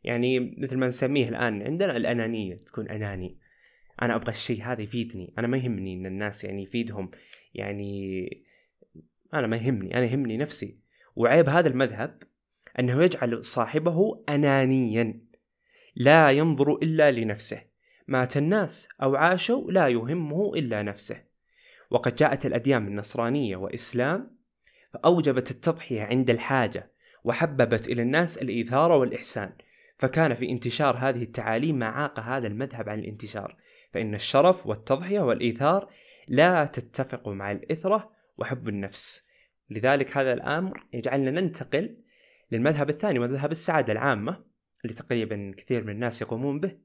يعني 0.03 0.55
مثل 0.57 0.77
ما 0.77 0.87
نسميه 0.87 1.29
الآن 1.29 1.61
عندنا 1.61 1.97
الأنانية. 1.97 2.55
تكون 2.55 2.89
أناني. 2.89 3.37
أنا 4.01 4.15
أبغى 4.15 4.31
الشيء 4.31 4.63
هذا 4.63 4.81
يفيدني. 4.81 5.33
أنا 5.37 5.47
ما 5.47 5.57
يهمني 5.57 5.93
أن 5.93 6.05
الناس 6.05 6.43
يعني 6.43 6.63
يفيدهم. 6.63 7.11
يعني 7.53 8.45
أنا 9.33 9.47
ما 9.47 9.57
يهمني. 9.57 9.97
أنا 9.97 10.05
يهمني 10.05 10.37
نفسي. 10.37 10.79
وعيب 11.15 11.49
هذا 11.49 11.67
المذهب 11.67 12.23
أنه 12.79 13.03
يجعل 13.03 13.45
صاحبه 13.45 14.23
أنانيا. 14.29 15.30
لا 15.95 16.31
ينظر 16.31 16.73
إلا 16.73 17.11
لنفسه. 17.11 17.61
مات 18.07 18.37
الناس 18.37 18.89
أو 19.03 19.15
عاشوا 19.15 19.71
لا 19.71 19.87
يهمه 19.87 20.53
إلا 20.55 20.81
نفسه. 20.81 21.23
وقد 21.89 22.15
جاءت 22.15 22.45
الأديان 22.45 22.87
النصرانية 22.87 23.55
وإسلام 23.55 24.37
فأوجبت 24.93 25.51
التضحية 25.51 26.03
عند 26.03 26.29
الحاجة 26.29 26.91
وحببت 27.23 27.87
إلى 27.87 28.01
الناس 28.01 28.37
الإيثار 28.37 28.91
والإحسان. 28.91 29.53
فكان 29.97 30.33
في 30.33 30.49
انتشار 30.49 30.97
هذه 30.97 31.23
التعاليم 31.23 31.79
ما 31.79 31.85
عاق 31.85 32.19
هذا 32.19 32.47
المذهب 32.47 32.89
عن 32.89 32.99
الانتشار. 32.99 33.55
فإن 33.93 34.15
الشرف 34.15 34.67
والتضحية 34.67 35.19
والإيثار 35.19 35.89
لا 36.27 36.65
تتفق 36.65 37.27
مع 37.27 37.51
الإثرة 37.51 38.11
وحب 38.37 38.69
النفس. 38.69 39.27
لذلك 39.69 40.17
هذا 40.17 40.33
الأمر 40.33 40.83
يجعلنا 40.93 41.31
ننتقل 41.31 41.97
للمذهب 42.51 42.89
الثاني 42.89 43.19
مذهب 43.19 43.51
السعادة 43.51 43.93
العامة. 43.93 44.50
اللي 44.85 44.95
تقريبا 44.95 45.53
كثير 45.57 45.83
من 45.83 45.89
الناس 45.89 46.21
يقومون 46.21 46.59
به. 46.59 46.77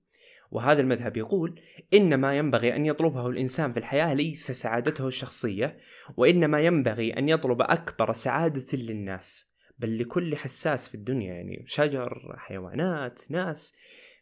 وهذا 0.51 0.81
المذهب 0.81 1.17
يقول 1.17 1.61
إن 1.95 2.15
ما 2.15 2.39
ينبغي 2.39 2.77
أن 2.77 2.87
يطلبه 2.87 3.27
الإنسان 3.27 3.73
في 3.73 3.79
الحياة 3.79 4.15
ليس 4.15 4.51
سعادته 4.51 5.07
الشخصية 5.07 5.79
وإنما 6.17 6.61
ينبغي 6.61 7.19
أن 7.19 7.29
يطلب 7.29 7.63
أكبر 7.63 8.13
سعادة 8.13 8.67
للناس 8.73 9.57
بل 9.79 9.99
لكل 9.99 10.37
حساس 10.37 10.89
في 10.89 10.95
الدنيا 10.95 11.35
يعني 11.35 11.65
شجر 11.67 12.35
حيوانات 12.39 13.23
ناس. 13.31 13.77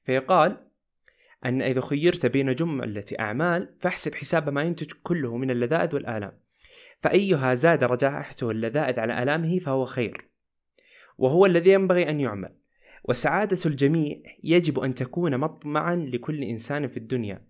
فيقال 0.04 0.66
أن 1.44 1.62
إذا 1.62 1.80
خيرت 1.80 2.26
بين 2.26 2.54
جملة 2.54 3.04
أعمال 3.20 3.74
فاحسب 3.80 4.14
حساب 4.14 4.50
ما 4.50 4.62
ينتج 4.62 4.92
كله 5.02 5.36
من 5.36 5.50
اللذائذ 5.50 5.94
والآلام. 5.94 6.38
فأيها 7.00 7.54
زاد 7.54 7.84
رجاحته 7.84 8.50
اللذائذ 8.50 9.00
على 9.00 9.22
آلامه 9.22 9.58
فهو 9.58 9.84
خير 9.84 10.28
وهو 11.18 11.46
الذي 11.46 11.72
ينبغي 11.72 12.10
أن 12.10 12.20
يعمل. 12.20 12.54
وسعادة 13.04 13.58
الجميع 13.66 14.16
يجب 14.44 14.80
أن 14.80 14.94
تكون 14.94 15.38
مطمعا 15.38 15.96
لكل 15.96 16.42
إنسان 16.42 16.88
في 16.88 16.96
الدنيا. 16.96 17.46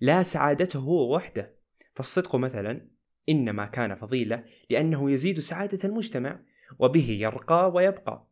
لا 0.00 0.22
سعادته 0.22 0.78
هو 0.78 1.14
وحده. 1.14 1.54
فالصدق 1.94 2.36
مثلا 2.36 2.86
إنما 3.28 3.66
كان 3.66 3.94
فضيلة 3.94 4.44
لأنه 4.70 5.10
يزيد 5.10 5.40
سعادة 5.40 5.88
المجتمع 5.88 6.40
وبه 6.78 7.10
يرقى 7.10 7.70
ويبقى. 7.74 8.26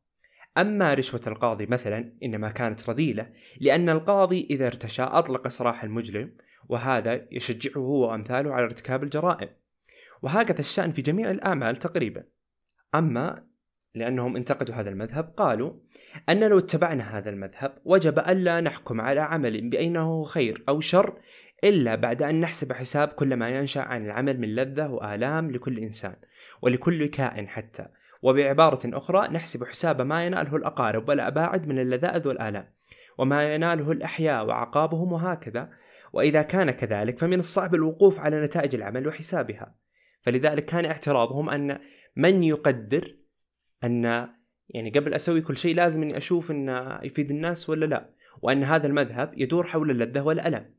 أما 0.58 0.94
رشوة 0.94 1.20
القاضي 1.26 1.66
مثلا 1.66 2.12
إنما 2.22 2.48
كانت 2.48 2.90
رذيلة 2.90 3.32
لأن 3.60 3.88
القاضي 3.88 4.46
إذا 4.50 4.66
ارتشى 4.66 5.02
أطلق 5.02 5.48
سراح 5.48 5.84
المجرم 5.84 6.36
وهذا 6.68 7.26
يشجعه 7.30 7.80
هو 7.80 8.10
وأمثاله 8.10 8.54
على 8.54 8.64
ارتكاب 8.64 9.02
الجرائم. 9.02 9.48
وهكذا 10.22 10.60
الشأن 10.60 10.92
في 10.92 11.02
جميع 11.02 11.30
الأعمال 11.30 11.76
تقريبا. 11.76 12.24
أما 12.94 13.47
لأنهم 13.98 14.36
انتقدوا 14.36 14.74
هذا 14.74 14.90
المذهب 14.90 15.24
قالوا 15.36 15.72
أن 16.28 16.40
لو 16.40 16.58
اتبعنا 16.58 17.18
هذا 17.18 17.30
المذهب 17.30 17.78
وجب 17.84 18.18
ألا 18.18 18.60
نحكم 18.60 19.00
على 19.00 19.20
عمل 19.20 19.70
بأنه 19.70 20.24
خير 20.24 20.64
أو 20.68 20.80
شر 20.80 21.18
إلا 21.64 21.94
بعد 21.94 22.22
أن 22.22 22.40
نحسب 22.40 22.72
حساب 22.72 23.08
كل 23.08 23.36
ما 23.36 23.48
ينشأ 23.48 23.80
عن 23.80 24.06
العمل 24.06 24.40
من 24.40 24.54
لذة 24.54 24.88
وآلام 24.88 25.50
لكل 25.50 25.78
إنسان 25.78 26.16
ولكل 26.62 27.06
كائن 27.06 27.48
حتى. 27.48 27.86
وبعبارة 28.22 28.80
أخرى 28.84 29.28
نحسب 29.28 29.64
حساب 29.64 30.02
ما 30.02 30.26
يناله 30.26 30.56
الأقارب 30.56 31.08
والأباعد 31.08 31.68
من 31.68 31.78
اللذائذ 31.78 32.28
والآلام 32.28 32.72
وما 33.18 33.54
يناله 33.54 33.92
الأحياء 33.92 34.46
وعقابهم 34.46 35.12
وهكذا. 35.12 35.70
وإذا 36.12 36.42
كان 36.42 36.70
كذلك 36.70 37.18
فمن 37.18 37.38
الصعب 37.38 37.74
الوقوف 37.74 38.20
على 38.20 38.40
نتائج 38.40 38.74
العمل 38.74 39.08
وحسابها. 39.08 39.74
فلذلك 40.22 40.64
كان 40.64 40.84
اعتراضهم 40.84 41.50
أن 41.50 41.78
من 42.16 42.44
يقدر 42.44 43.17
أن 43.84 44.28
يعني 44.68 44.90
قبل 44.90 45.14
أسوي 45.14 45.40
كل 45.40 45.56
شيء 45.56 45.74
لازم 45.74 46.02
أني 46.02 46.16
أشوف 46.16 46.50
أنه 46.50 46.98
يفيد 47.02 47.30
الناس 47.30 47.70
ولا 47.70 47.86
لا 47.86 48.10
وأن 48.42 48.64
هذا 48.64 48.86
المذهب 48.86 49.32
يدور 49.36 49.66
حول 49.66 49.90
اللذة 49.90 50.20
والألم 50.20 50.74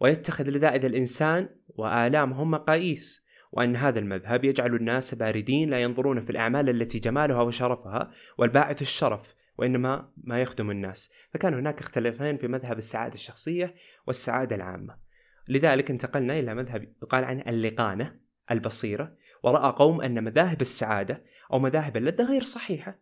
ويتخذ 0.00 0.50
لذائذ 0.50 0.84
الإنسان 0.84 1.48
وآلامهم 1.68 2.50
مقاييس 2.50 3.26
وأن 3.52 3.76
هذا 3.76 3.98
المذهب 3.98 4.44
يجعل 4.44 4.74
الناس 4.74 5.14
باردين 5.14 5.70
لا 5.70 5.82
ينظرون 5.82 6.20
في 6.20 6.30
الأعمال 6.30 6.68
التي 6.68 6.98
جمالها 6.98 7.42
وشرفها 7.42 8.10
والباعث 8.38 8.82
الشرف 8.82 9.34
وإنما 9.58 10.12
ما 10.16 10.42
يخدم 10.42 10.70
الناس. 10.70 11.12
فكان 11.34 11.54
هناك 11.54 11.80
اختلافين 11.80 12.36
في 12.36 12.48
مذهب 12.48 12.78
السعادة 12.78 13.14
الشخصية 13.14 13.74
والسعادة 14.06 14.56
العامة. 14.56 14.96
لذلك 15.48 15.90
انتقلنا 15.90 16.38
إلى 16.38 16.54
مذهب 16.54 16.92
يقال 17.02 17.24
عنه 17.24 17.42
اللقانة 17.48 18.16
البصيرة 18.50 19.16
ورأى 19.42 19.72
قوم 19.72 20.00
أن 20.00 20.24
مذاهب 20.24 20.60
السعادة 20.60 21.22
أو 21.52 21.58
مذاهب 21.58 21.96
اللذة 21.96 22.24
غير 22.24 22.42
صحيحة. 22.42 22.98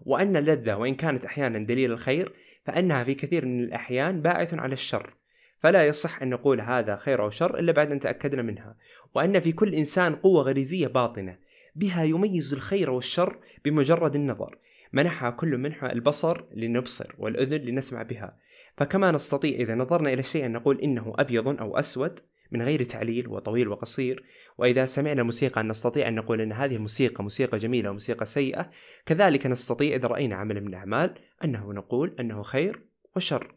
وأن 0.00 0.36
اللذة 0.36 0.74
وإن 0.74 0.94
كانت 0.94 1.24
أحيانا 1.24 1.58
دليل 1.58 1.92
الخير 1.92 2.32
فإنها 2.64 3.04
في 3.04 3.14
كثير 3.14 3.46
من 3.46 3.64
الأحيان 3.64 4.22
باعث 4.22 4.54
على 4.54 4.72
الشر. 4.72 5.14
فلا 5.60 5.86
يصح 5.86 6.22
أن 6.22 6.30
نقول 6.30 6.60
هذا 6.60 6.96
خير 6.96 7.22
أو 7.22 7.30
شر 7.30 7.58
إلا 7.58 7.72
بعد 7.72 7.92
أن 7.92 8.00
تأكدنا 8.00 8.42
منها. 8.42 8.76
وأن 9.14 9.40
في 9.40 9.52
كل 9.52 9.74
إنسان 9.74 10.16
قوة 10.16 10.42
غريزية 10.42 10.86
باطنة 10.86 11.38
بها 11.74 12.04
يميز 12.04 12.54
الخير 12.54 12.90
والشر 12.90 13.38
بمجرد 13.64 14.14
النظر. 14.14 14.58
منحها 14.92 15.30
كل 15.30 15.58
منها 15.58 15.92
البصر 15.92 16.44
لنبصر 16.54 17.14
والأذن 17.18 17.60
لنسمع 17.60 18.02
بها. 18.02 18.36
فكما 18.76 19.10
نستطيع 19.12 19.56
إذا 19.56 19.74
نظرنا 19.74 20.12
إلى 20.12 20.20
الشيء 20.20 20.46
أن 20.46 20.52
نقول 20.52 20.80
إنه 20.80 21.12
أبيض 21.18 21.48
أو 21.60 21.78
أسود 21.78 22.20
من 22.50 22.62
غير 22.62 22.84
تعليل 22.84 23.28
وطويل 23.28 23.68
وقصير. 23.68 24.24
وإذا 24.58 24.84
سمعنا 24.84 25.22
موسيقى 25.22 25.62
نستطيع 25.62 26.08
أن 26.08 26.14
نقول 26.14 26.40
أن 26.40 26.52
هذه 26.52 26.76
الموسيقى 26.76 27.24
موسيقى 27.24 27.58
جميلة 27.58 27.90
وموسيقى 27.90 28.26
سيئة 28.26 28.70
كذلك 29.06 29.46
نستطيع 29.46 29.96
إذا 29.96 30.08
رأينا 30.08 30.36
عمل 30.36 30.60
من 30.60 30.68
الأعمال 30.68 31.14
أنه 31.44 31.72
نقول 31.72 32.16
أنه 32.20 32.42
خير 32.42 32.80
وشر. 33.16 33.54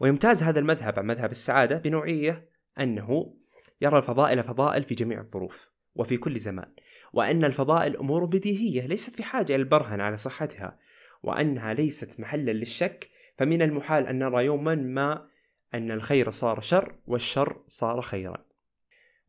ويمتاز 0.00 0.42
هذا 0.42 0.58
المذهب 0.58 0.98
عن 0.98 1.06
مذهب 1.06 1.30
السعادة 1.30 1.78
بنوعية 1.78 2.48
أنه 2.80 3.34
يرى 3.80 3.98
الفضائل 3.98 4.42
فضائل 4.42 4.82
في 4.82 4.94
جميع 4.94 5.20
الظروف 5.20 5.68
وفي 5.94 6.16
كل 6.16 6.38
زمان 6.38 6.68
وأن 7.12 7.44
الفضائل 7.44 7.96
أمور 7.96 8.24
بديهية 8.24 8.86
ليست 8.86 9.14
في 9.14 9.22
حاجة 9.22 9.54
إلى 9.54 9.62
البرهن 9.62 10.00
على 10.00 10.16
صحتها 10.16 10.78
وأنها 11.22 11.74
ليست 11.74 12.20
محلا 12.20 12.50
للشك. 12.50 13.10
فمن 13.38 13.62
المحال 13.62 14.06
أن 14.06 14.18
نرى 14.18 14.44
يوما 14.44 14.74
ما 14.74 15.26
أن 15.74 15.90
الخير 15.90 16.30
صار 16.30 16.60
شر 16.60 16.94
والشر 17.06 17.62
صار 17.66 18.02
خيرا. 18.02 18.44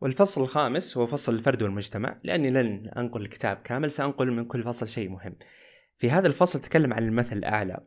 والفصل 0.02 0.42
الخامس 0.42 0.98
هو 0.98 1.08
فصل 1.08 1.34
الفرد 1.36 1.64
والمجتمع. 1.64 2.20
لأني 2.24 2.50
لن 2.50 2.92
أنقل 2.98 3.22
الكتاب 3.22 3.58
كامل 3.58 3.92
سأنقل 3.92 4.32
من 4.32 4.46
كل 4.46 4.64
فصل 4.64 4.88
شيء 4.88 5.10
مهم. 5.10 5.36
في 5.98 6.10
هذا 6.10 6.28
الفصل 6.28 6.60
تكلم 6.60 6.94
عن 6.94 7.04
المثل 7.04 7.38
الأعلى 7.38 7.80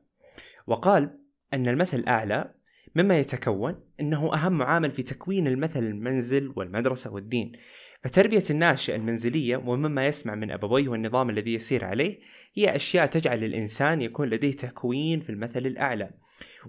وقال 0.67 1.19
أن 1.55 1.69
المثل 1.69 1.99
الأعلى 1.99 2.55
مما 2.95 3.19
يتكون 3.19 3.81
أنه 4.01 4.35
أهم 4.35 4.63
عامل 4.63 4.91
في 4.91 5.03
تكوين 5.03 5.47
المثل 5.47 5.83
المنزل 5.83 6.53
والمدرسة 6.57 7.13
والدين. 7.13 7.53
فتربية 8.03 8.45
الناشئ 8.51 8.95
المنزلية 8.95 9.57
ومما 9.57 10.07
يسمع 10.07 10.35
من 10.35 10.51
أبويه 10.51 10.89
والنظام 10.89 11.31
الذي 11.31 11.55
يسير 11.55 11.85
عليه 11.85 12.19
هي 12.55 12.77
أشياء 12.77 13.07
تجعل 13.07 13.45
الإنسان 13.45 14.03
يكون 14.03 14.29
لديه 14.29 14.53
تكوين 14.53 15.21
في 15.21 15.31
المثل 15.31 15.67
الأعلى. 15.67 16.11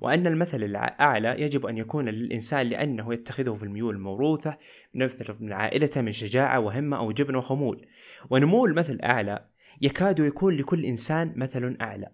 وأن 0.01 0.27
المثل 0.27 0.63
الأعلى 0.63 1.35
يجب 1.41 1.65
أن 1.65 1.77
يكون 1.77 2.09
للإنسان 2.09 2.69
لأنه 2.69 3.13
يتخذه 3.13 3.53
في 3.53 3.63
الميول 3.63 3.95
الموروثة 3.95 4.57
مثل 4.93 5.35
من 5.39 5.53
عائلته 5.53 6.01
من 6.01 6.11
شجاعة 6.11 6.59
وهمة 6.59 6.97
أو 6.97 7.11
جبن 7.11 7.35
وخمول. 7.35 7.85
ونمو 8.29 8.65
المثل 8.65 8.93
الأعلى 8.93 9.45
يكاد 9.81 10.19
يكون 10.19 10.55
لكل 10.55 10.85
إنسان 10.85 11.33
مثل 11.35 11.77
أعلى 11.81 12.07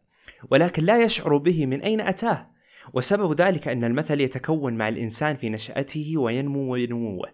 ولكن 0.51 0.83
لا 0.83 1.03
يشعر 1.03 1.37
به 1.37 1.65
من 1.65 1.81
أين 1.81 2.01
أتاه. 2.01 2.55
وسبب 2.93 3.41
ذلك 3.41 3.67
أن 3.67 3.83
المثل 3.83 4.21
يتكون 4.21 4.73
مع 4.73 4.87
الإنسان 4.87 5.35
في 5.35 5.49
نشأته 5.49 6.13
وينمو 6.17 6.73
ونموه 6.73 7.29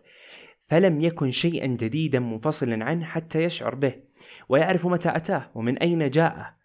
فلم 0.67 1.01
يكن 1.01 1.31
شيئا 1.31 1.67
جديدا 1.67 2.19
منفصلا 2.19 2.85
عنه 2.85 3.05
حتى 3.05 3.43
يشعر 3.43 3.75
به 3.75 3.93
ويعرف 4.49 4.85
متى 4.85 5.15
أتاه 5.15 5.51
ومن 5.55 5.77
أين 5.77 6.09
جاءه. 6.09 6.60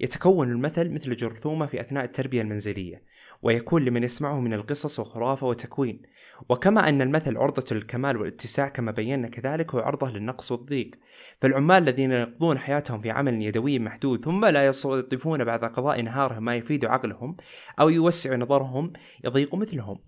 يتكون 0.00 0.50
المثل 0.50 0.90
مثل 0.90 1.16
جرثومة 1.16 1.66
في 1.66 1.80
أثناء 1.80 2.04
التربية 2.04 2.42
المنزلية 2.42 3.02
ويكون 3.42 3.84
لمن 3.84 4.02
يسمعه 4.02 4.40
من 4.40 4.52
القصص 4.52 5.00
وخرافة 5.00 5.46
وتكوين 5.46 6.02
وكما 6.48 6.88
أن 6.88 7.02
المثل 7.02 7.36
عرضة 7.36 7.74
للكمال 7.74 8.16
والاتساع 8.16 8.68
كما 8.68 8.92
بينا 8.92 9.28
كذلك 9.28 9.74
هو 9.74 9.80
عرضة 9.80 10.10
للنقص 10.10 10.52
والضيق. 10.52 10.90
فالعمال 11.38 11.82
الذين 11.82 12.12
يقضون 12.12 12.58
حياتهم 12.58 13.00
في 13.00 13.10
عمل 13.10 13.42
يدوي 13.42 13.78
محدود 13.78 14.24
ثم 14.24 14.44
لا 14.44 14.66
يستضيفون 14.66 15.44
بعد 15.44 15.64
قضاء 15.64 16.02
نهارهم 16.02 16.44
ما 16.44 16.56
يفيد 16.56 16.84
عقلهم 16.84 17.36
أو 17.80 17.88
يوسع 17.88 18.36
نظرهم 18.36 18.92
يضيق 19.24 19.54
مثلهم 19.54 19.98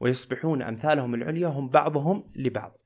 ويصبحون 0.00 0.62
أمثالهم 0.62 1.14
العليا 1.14 1.48
هم 1.48 1.68
بعضهم 1.68 2.24
لبعض. 2.36 2.76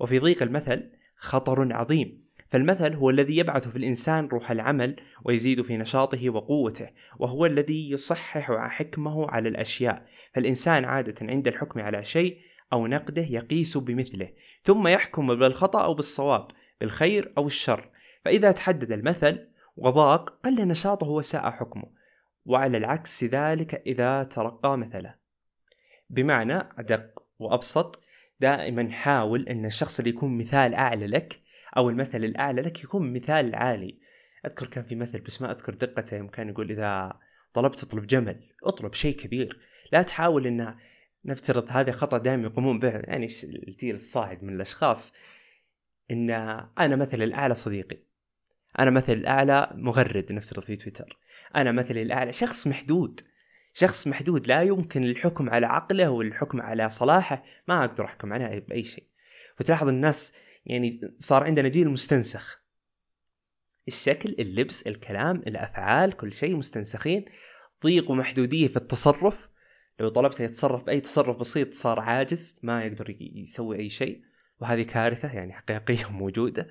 وفي 0.00 0.18
ضيق 0.18 0.42
المثل 0.42 0.90
خطر 1.16 1.72
عظيم. 1.72 2.19
فالمثل 2.50 2.94
هو 2.94 3.10
الذي 3.10 3.36
يبعث 3.36 3.68
في 3.68 3.76
الإنسان 3.76 4.26
روح 4.26 4.50
العمل 4.50 4.96
ويزيد 5.24 5.62
في 5.62 5.76
نشاطه 5.76 6.30
وقوته 6.30 6.88
وهو 7.18 7.46
الذي 7.46 7.90
يصحح 7.90 8.52
حكمه 8.52 9.30
على 9.30 9.48
الأشياء. 9.48 10.06
فالإنسان 10.34 10.84
عادة 10.84 11.26
عند 11.26 11.48
الحكم 11.48 11.80
على 11.80 12.04
شيء 12.04 12.38
أو 12.72 12.86
نقده 12.86 13.22
يقيس 13.22 13.76
بمثله 13.76 14.32
ثم 14.64 14.88
يحكم 14.88 15.34
بالخطأ 15.34 15.84
أو 15.84 15.94
بالصواب 15.94 16.48
بالخير 16.80 17.32
أو 17.38 17.46
الشر. 17.46 17.90
فإذا 18.24 18.52
تحدد 18.52 18.92
المثل 18.92 19.48
وضاق 19.76 20.38
قل 20.44 20.68
نشاطه 20.68 21.08
وساء 21.08 21.50
حكمه. 21.50 21.90
وعلى 22.44 22.78
العكس 22.78 23.24
ذلك 23.24 23.82
إذا 23.86 24.22
ترقى 24.22 24.78
مثله. 24.78 25.14
بمعنى 26.10 26.68
أدق 26.78 27.22
وأبسط 27.38 28.04
دائما 28.40 28.90
حاول 28.90 29.48
أن 29.48 29.66
الشخص 29.66 29.98
اللي 29.98 30.10
يكون 30.10 30.38
مثال 30.38 30.74
أعلى 30.74 31.06
لك 31.06 31.49
أو 31.76 31.90
المثل 31.90 32.24
الأعلى 32.24 32.62
لك 32.62 32.84
يكون 32.84 33.12
مثال 33.12 33.54
عالي. 33.54 33.98
أذكر 34.46 34.66
كان 34.66 34.84
في 34.84 34.94
مثل 34.94 35.20
بس 35.20 35.42
ما 35.42 35.50
أذكر 35.50 35.74
دقته 35.74 36.16
يوم 36.16 36.28
كان 36.28 36.48
يقول 36.48 36.70
إذا 36.70 37.12
طلبت 37.52 37.82
اطلب 37.82 38.06
جمل 38.06 38.40
اطلب 38.64 38.94
شيء 38.94 39.16
كبير. 39.16 39.60
لا 39.92 40.02
تحاول 40.02 40.46
إن 40.46 40.74
نفترض 41.24 41.66
هذا 41.70 41.92
خطأ 41.92 42.18
دائما 42.18 42.42
يقومون 42.42 42.78
به 42.78 42.88
يعني 42.88 43.28
الجيل 43.44 43.94
الصاعد 43.94 44.44
من 44.44 44.54
الأشخاص. 44.54 45.14
إن 46.10 46.30
أنا 46.78 46.96
مثل 46.96 47.22
الأعلى 47.22 47.54
صديقي. 47.54 47.98
أنا 48.78 48.90
مثل 48.90 49.12
الأعلى 49.12 49.70
مغرد 49.74 50.32
نفترض 50.32 50.62
في 50.62 50.76
تويتر. 50.76 51.18
أنا 51.56 51.72
مثل 51.72 51.98
الأعلى 51.98 52.32
شخص 52.32 52.66
محدود. 52.66 53.20
شخص 53.74 54.06
محدود 54.06 54.46
لا 54.46 54.62
يمكن 54.62 55.04
الحكم 55.04 55.50
على 55.50 55.66
عقله 55.66 56.10
والحكم 56.10 56.60
على 56.60 56.88
صلاحه 56.88 57.42
ما 57.68 57.84
أقدر 57.84 58.04
أحكم 58.04 58.32
عليه 58.32 58.58
بأي 58.58 58.84
شيء. 58.84 59.04
فتلاحظ 59.56 59.88
الناس 59.88 60.36
يعني 60.70 61.00
صار 61.18 61.44
عندنا 61.44 61.68
جيل 61.68 61.88
مستنسخ. 61.88 62.62
الشكل 63.88 64.36
اللبس 64.38 64.86
الكلام 64.86 65.36
الأفعال 65.36 66.12
كل 66.12 66.32
شيء 66.32 66.56
مستنسخين. 66.56 67.24
ضيق 67.84 68.10
ومحدودية 68.10 68.68
في 68.68 68.76
التصرف. 68.76 69.48
لو 70.00 70.08
طلبته 70.08 70.44
يتصرف 70.44 70.84
بأي 70.84 71.00
تصرف 71.00 71.36
بسيط 71.36 71.74
صار 71.74 72.00
عاجز 72.00 72.60
ما 72.62 72.84
يقدر 72.84 73.16
يسوي 73.20 73.78
أي 73.78 73.90
شيء. 73.90 74.22
وهذه 74.60 74.82
كارثة 74.82 75.32
يعني 75.32 75.52
حقيقية 75.52 76.10
موجوده 76.20 76.68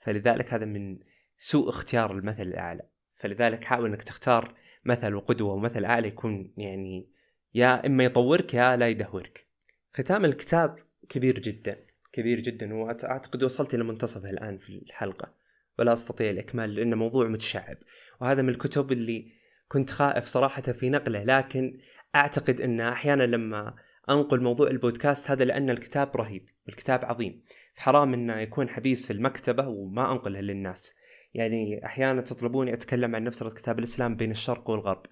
فلذلك 0.00 0.54
هذا 0.54 0.64
من 0.64 0.98
سوء 1.36 1.68
اختيار 1.68 2.12
المثل 2.12 2.42
الأعلى. 2.42 2.82
فلذلك 3.16 3.64
حاول 3.64 3.88
إنك 3.90 4.02
تختار 4.02 4.54
مثل 4.84 5.14
وقدوة 5.14 5.52
ومثل 5.52 5.84
أعلى 5.84 6.08
يكون 6.08 6.52
يعني 6.56 7.10
يا 7.54 7.86
إما 7.86 8.04
يطورك 8.04 8.54
يا 8.54 8.76
لا 8.76 8.88
يدهورك. 8.88 9.46
ختام 9.94 10.24
الكتاب 10.24 10.78
كبير 11.08 11.38
جدا. 11.38 11.85
كبير 12.16 12.40
جدا. 12.40 12.74
واعتقد 12.74 13.42
وصلت 13.42 13.74
إلى 13.74 13.84
منتصفه 13.84 14.30
الآن 14.30 14.58
في 14.58 14.70
الحلقة. 14.70 15.34
ولا 15.78 15.92
أستطيع 15.92 16.30
الإكمال 16.30 16.74
لأن 16.74 16.94
موضوع 16.94 17.28
متشعب. 17.28 17.76
وهذا 18.20 18.42
من 18.42 18.48
الكتب 18.48 18.92
اللي 18.92 19.32
كنت 19.68 19.90
خائف 19.90 20.24
صراحة 20.24 20.62
في 20.62 20.90
نقله. 20.90 21.24
لكن 21.24 21.78
أعتقد 22.14 22.60
أن 22.60 22.80
أحيانا 22.80 23.22
لما 23.22 23.74
أنقل 24.10 24.40
موضوع 24.40 24.70
البودكاست 24.70 25.30
هذا 25.30 25.44
لأن 25.44 25.70
الكتاب 25.70 26.16
رهيب. 26.16 26.48
الكتاب 26.68 27.04
عظيم. 27.04 27.42
حرام 27.74 28.14
أنه 28.14 28.40
يكون 28.40 28.68
حبيس 28.68 29.10
المكتبة 29.10 29.68
وما 29.68 30.12
أنقله 30.12 30.40
للناس. 30.40 30.94
يعني 31.34 31.86
أحيانا 31.86 32.20
تطلبوني 32.20 32.74
أتكلم 32.74 33.16
عن 33.16 33.24
نفسرة 33.24 33.48
كتاب 33.48 33.78
الإسلام 33.78 34.16
بين 34.16 34.30
الشرق 34.30 34.70
والغرب. 34.70 35.06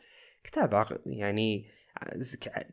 كتاب 0.45 0.99
يعني 1.07 1.71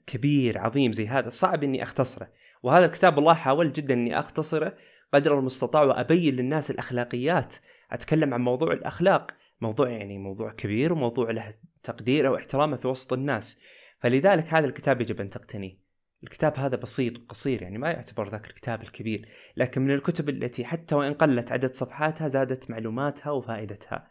كبير 0.07 0.57
عظيم 0.57 0.93
زي 0.93 1.07
هذا 1.07 1.29
صعب 1.29 1.63
إني 1.63 1.83
أختصره. 1.83 2.29
وهذا 2.63 2.85
الكتاب 2.85 3.17
والله 3.17 3.33
حاولت 3.33 3.79
جدا 3.79 3.93
إني 3.93 4.19
أختصره 4.19 4.77
قدر 5.13 5.39
المستطاع 5.39 5.83
وأبين 5.83 6.35
للناس 6.35 6.71
الأخلاقيات. 6.71 7.55
أتكلم 7.91 8.33
عن 8.33 8.41
موضوع 8.41 8.73
الأخلاق 8.73 9.31
موضوع 9.61 9.89
يعني 9.89 10.17
موضوع 10.17 10.51
كبير 10.51 10.93
وموضوع 10.93 11.31
له 11.31 11.53
تقديره 11.83 12.29
واحترامه 12.29 12.77
في 12.77 12.87
وسط 12.87 13.13
الناس. 13.13 13.59
فلذلك 13.99 14.53
هذا 14.53 14.65
الكتاب 14.65 15.01
يجب 15.01 15.21
أن 15.21 15.29
تقتنيه. 15.29 15.77
الكتاب 16.23 16.57
هذا 16.57 16.75
بسيط 16.75 17.17
وقصير 17.17 17.61
يعني 17.61 17.77
ما 17.77 17.91
يعتبر 17.91 18.29
ذاك 18.29 18.47
الكتاب 18.47 18.81
الكبير. 18.81 19.29
لكن 19.57 19.81
من 19.81 19.91
الكتب 19.91 20.29
التي 20.29 20.65
حتى 20.65 20.95
وإن 20.95 21.13
قلت 21.13 21.51
عدد 21.51 21.73
صفحاتها 21.73 22.27
زادت 22.27 22.71
معلوماتها 22.71 23.31
وفائدتها. 23.31 24.07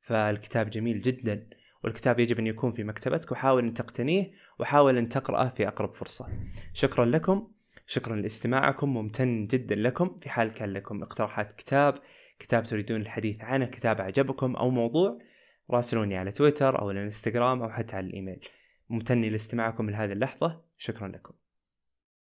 فالكتاب 0.00 0.70
جميل 0.70 1.00
جدا. 1.00 1.48
والكتاب 1.84 2.20
يجب 2.20 2.38
أن 2.38 2.46
يكون 2.46 2.72
في 2.72 2.84
مكتبتك 2.84 3.32
وحاول 3.32 3.64
أن 3.64 3.74
تقتنيه 3.74 4.32
وحاول 4.58 4.98
أن 4.98 5.08
تقرأه 5.08 5.48
في 5.48 5.68
أقرب 5.68 5.94
فرصة. 5.94 6.28
شكرا 6.72 7.04
لكم 7.04 7.48
شكرا 7.86 8.16
لاستماعكم 8.16 8.94
ممتن 8.94 9.46
جدا 9.46 9.74
لكم. 9.74 10.16
في 10.16 10.30
حال 10.30 10.54
كان 10.54 10.72
لكم 10.72 11.02
اقتراحات 11.02 11.52
كتاب 11.52 11.94
كتاب 12.38 12.66
تريدون 12.66 13.00
الحديث 13.00 13.40
عنه 13.40 13.66
كتاب 13.66 14.00
أعجبكم 14.00 14.56
أو 14.56 14.70
موضوع 14.70 15.18
راسلوني 15.70 16.16
على 16.16 16.32
تويتر 16.32 16.80
أو 16.80 16.90
الانستغرام 16.90 17.62
أو 17.62 17.70
حتى 17.70 17.96
على 17.96 18.06
الإيميل. 18.06 18.40
ممتن 18.90 19.20
لاستماعكم 19.20 19.90
لهذه 19.90 20.12
اللحظة. 20.12 20.60
شكرا 20.78 21.08
لكم. 21.08 21.41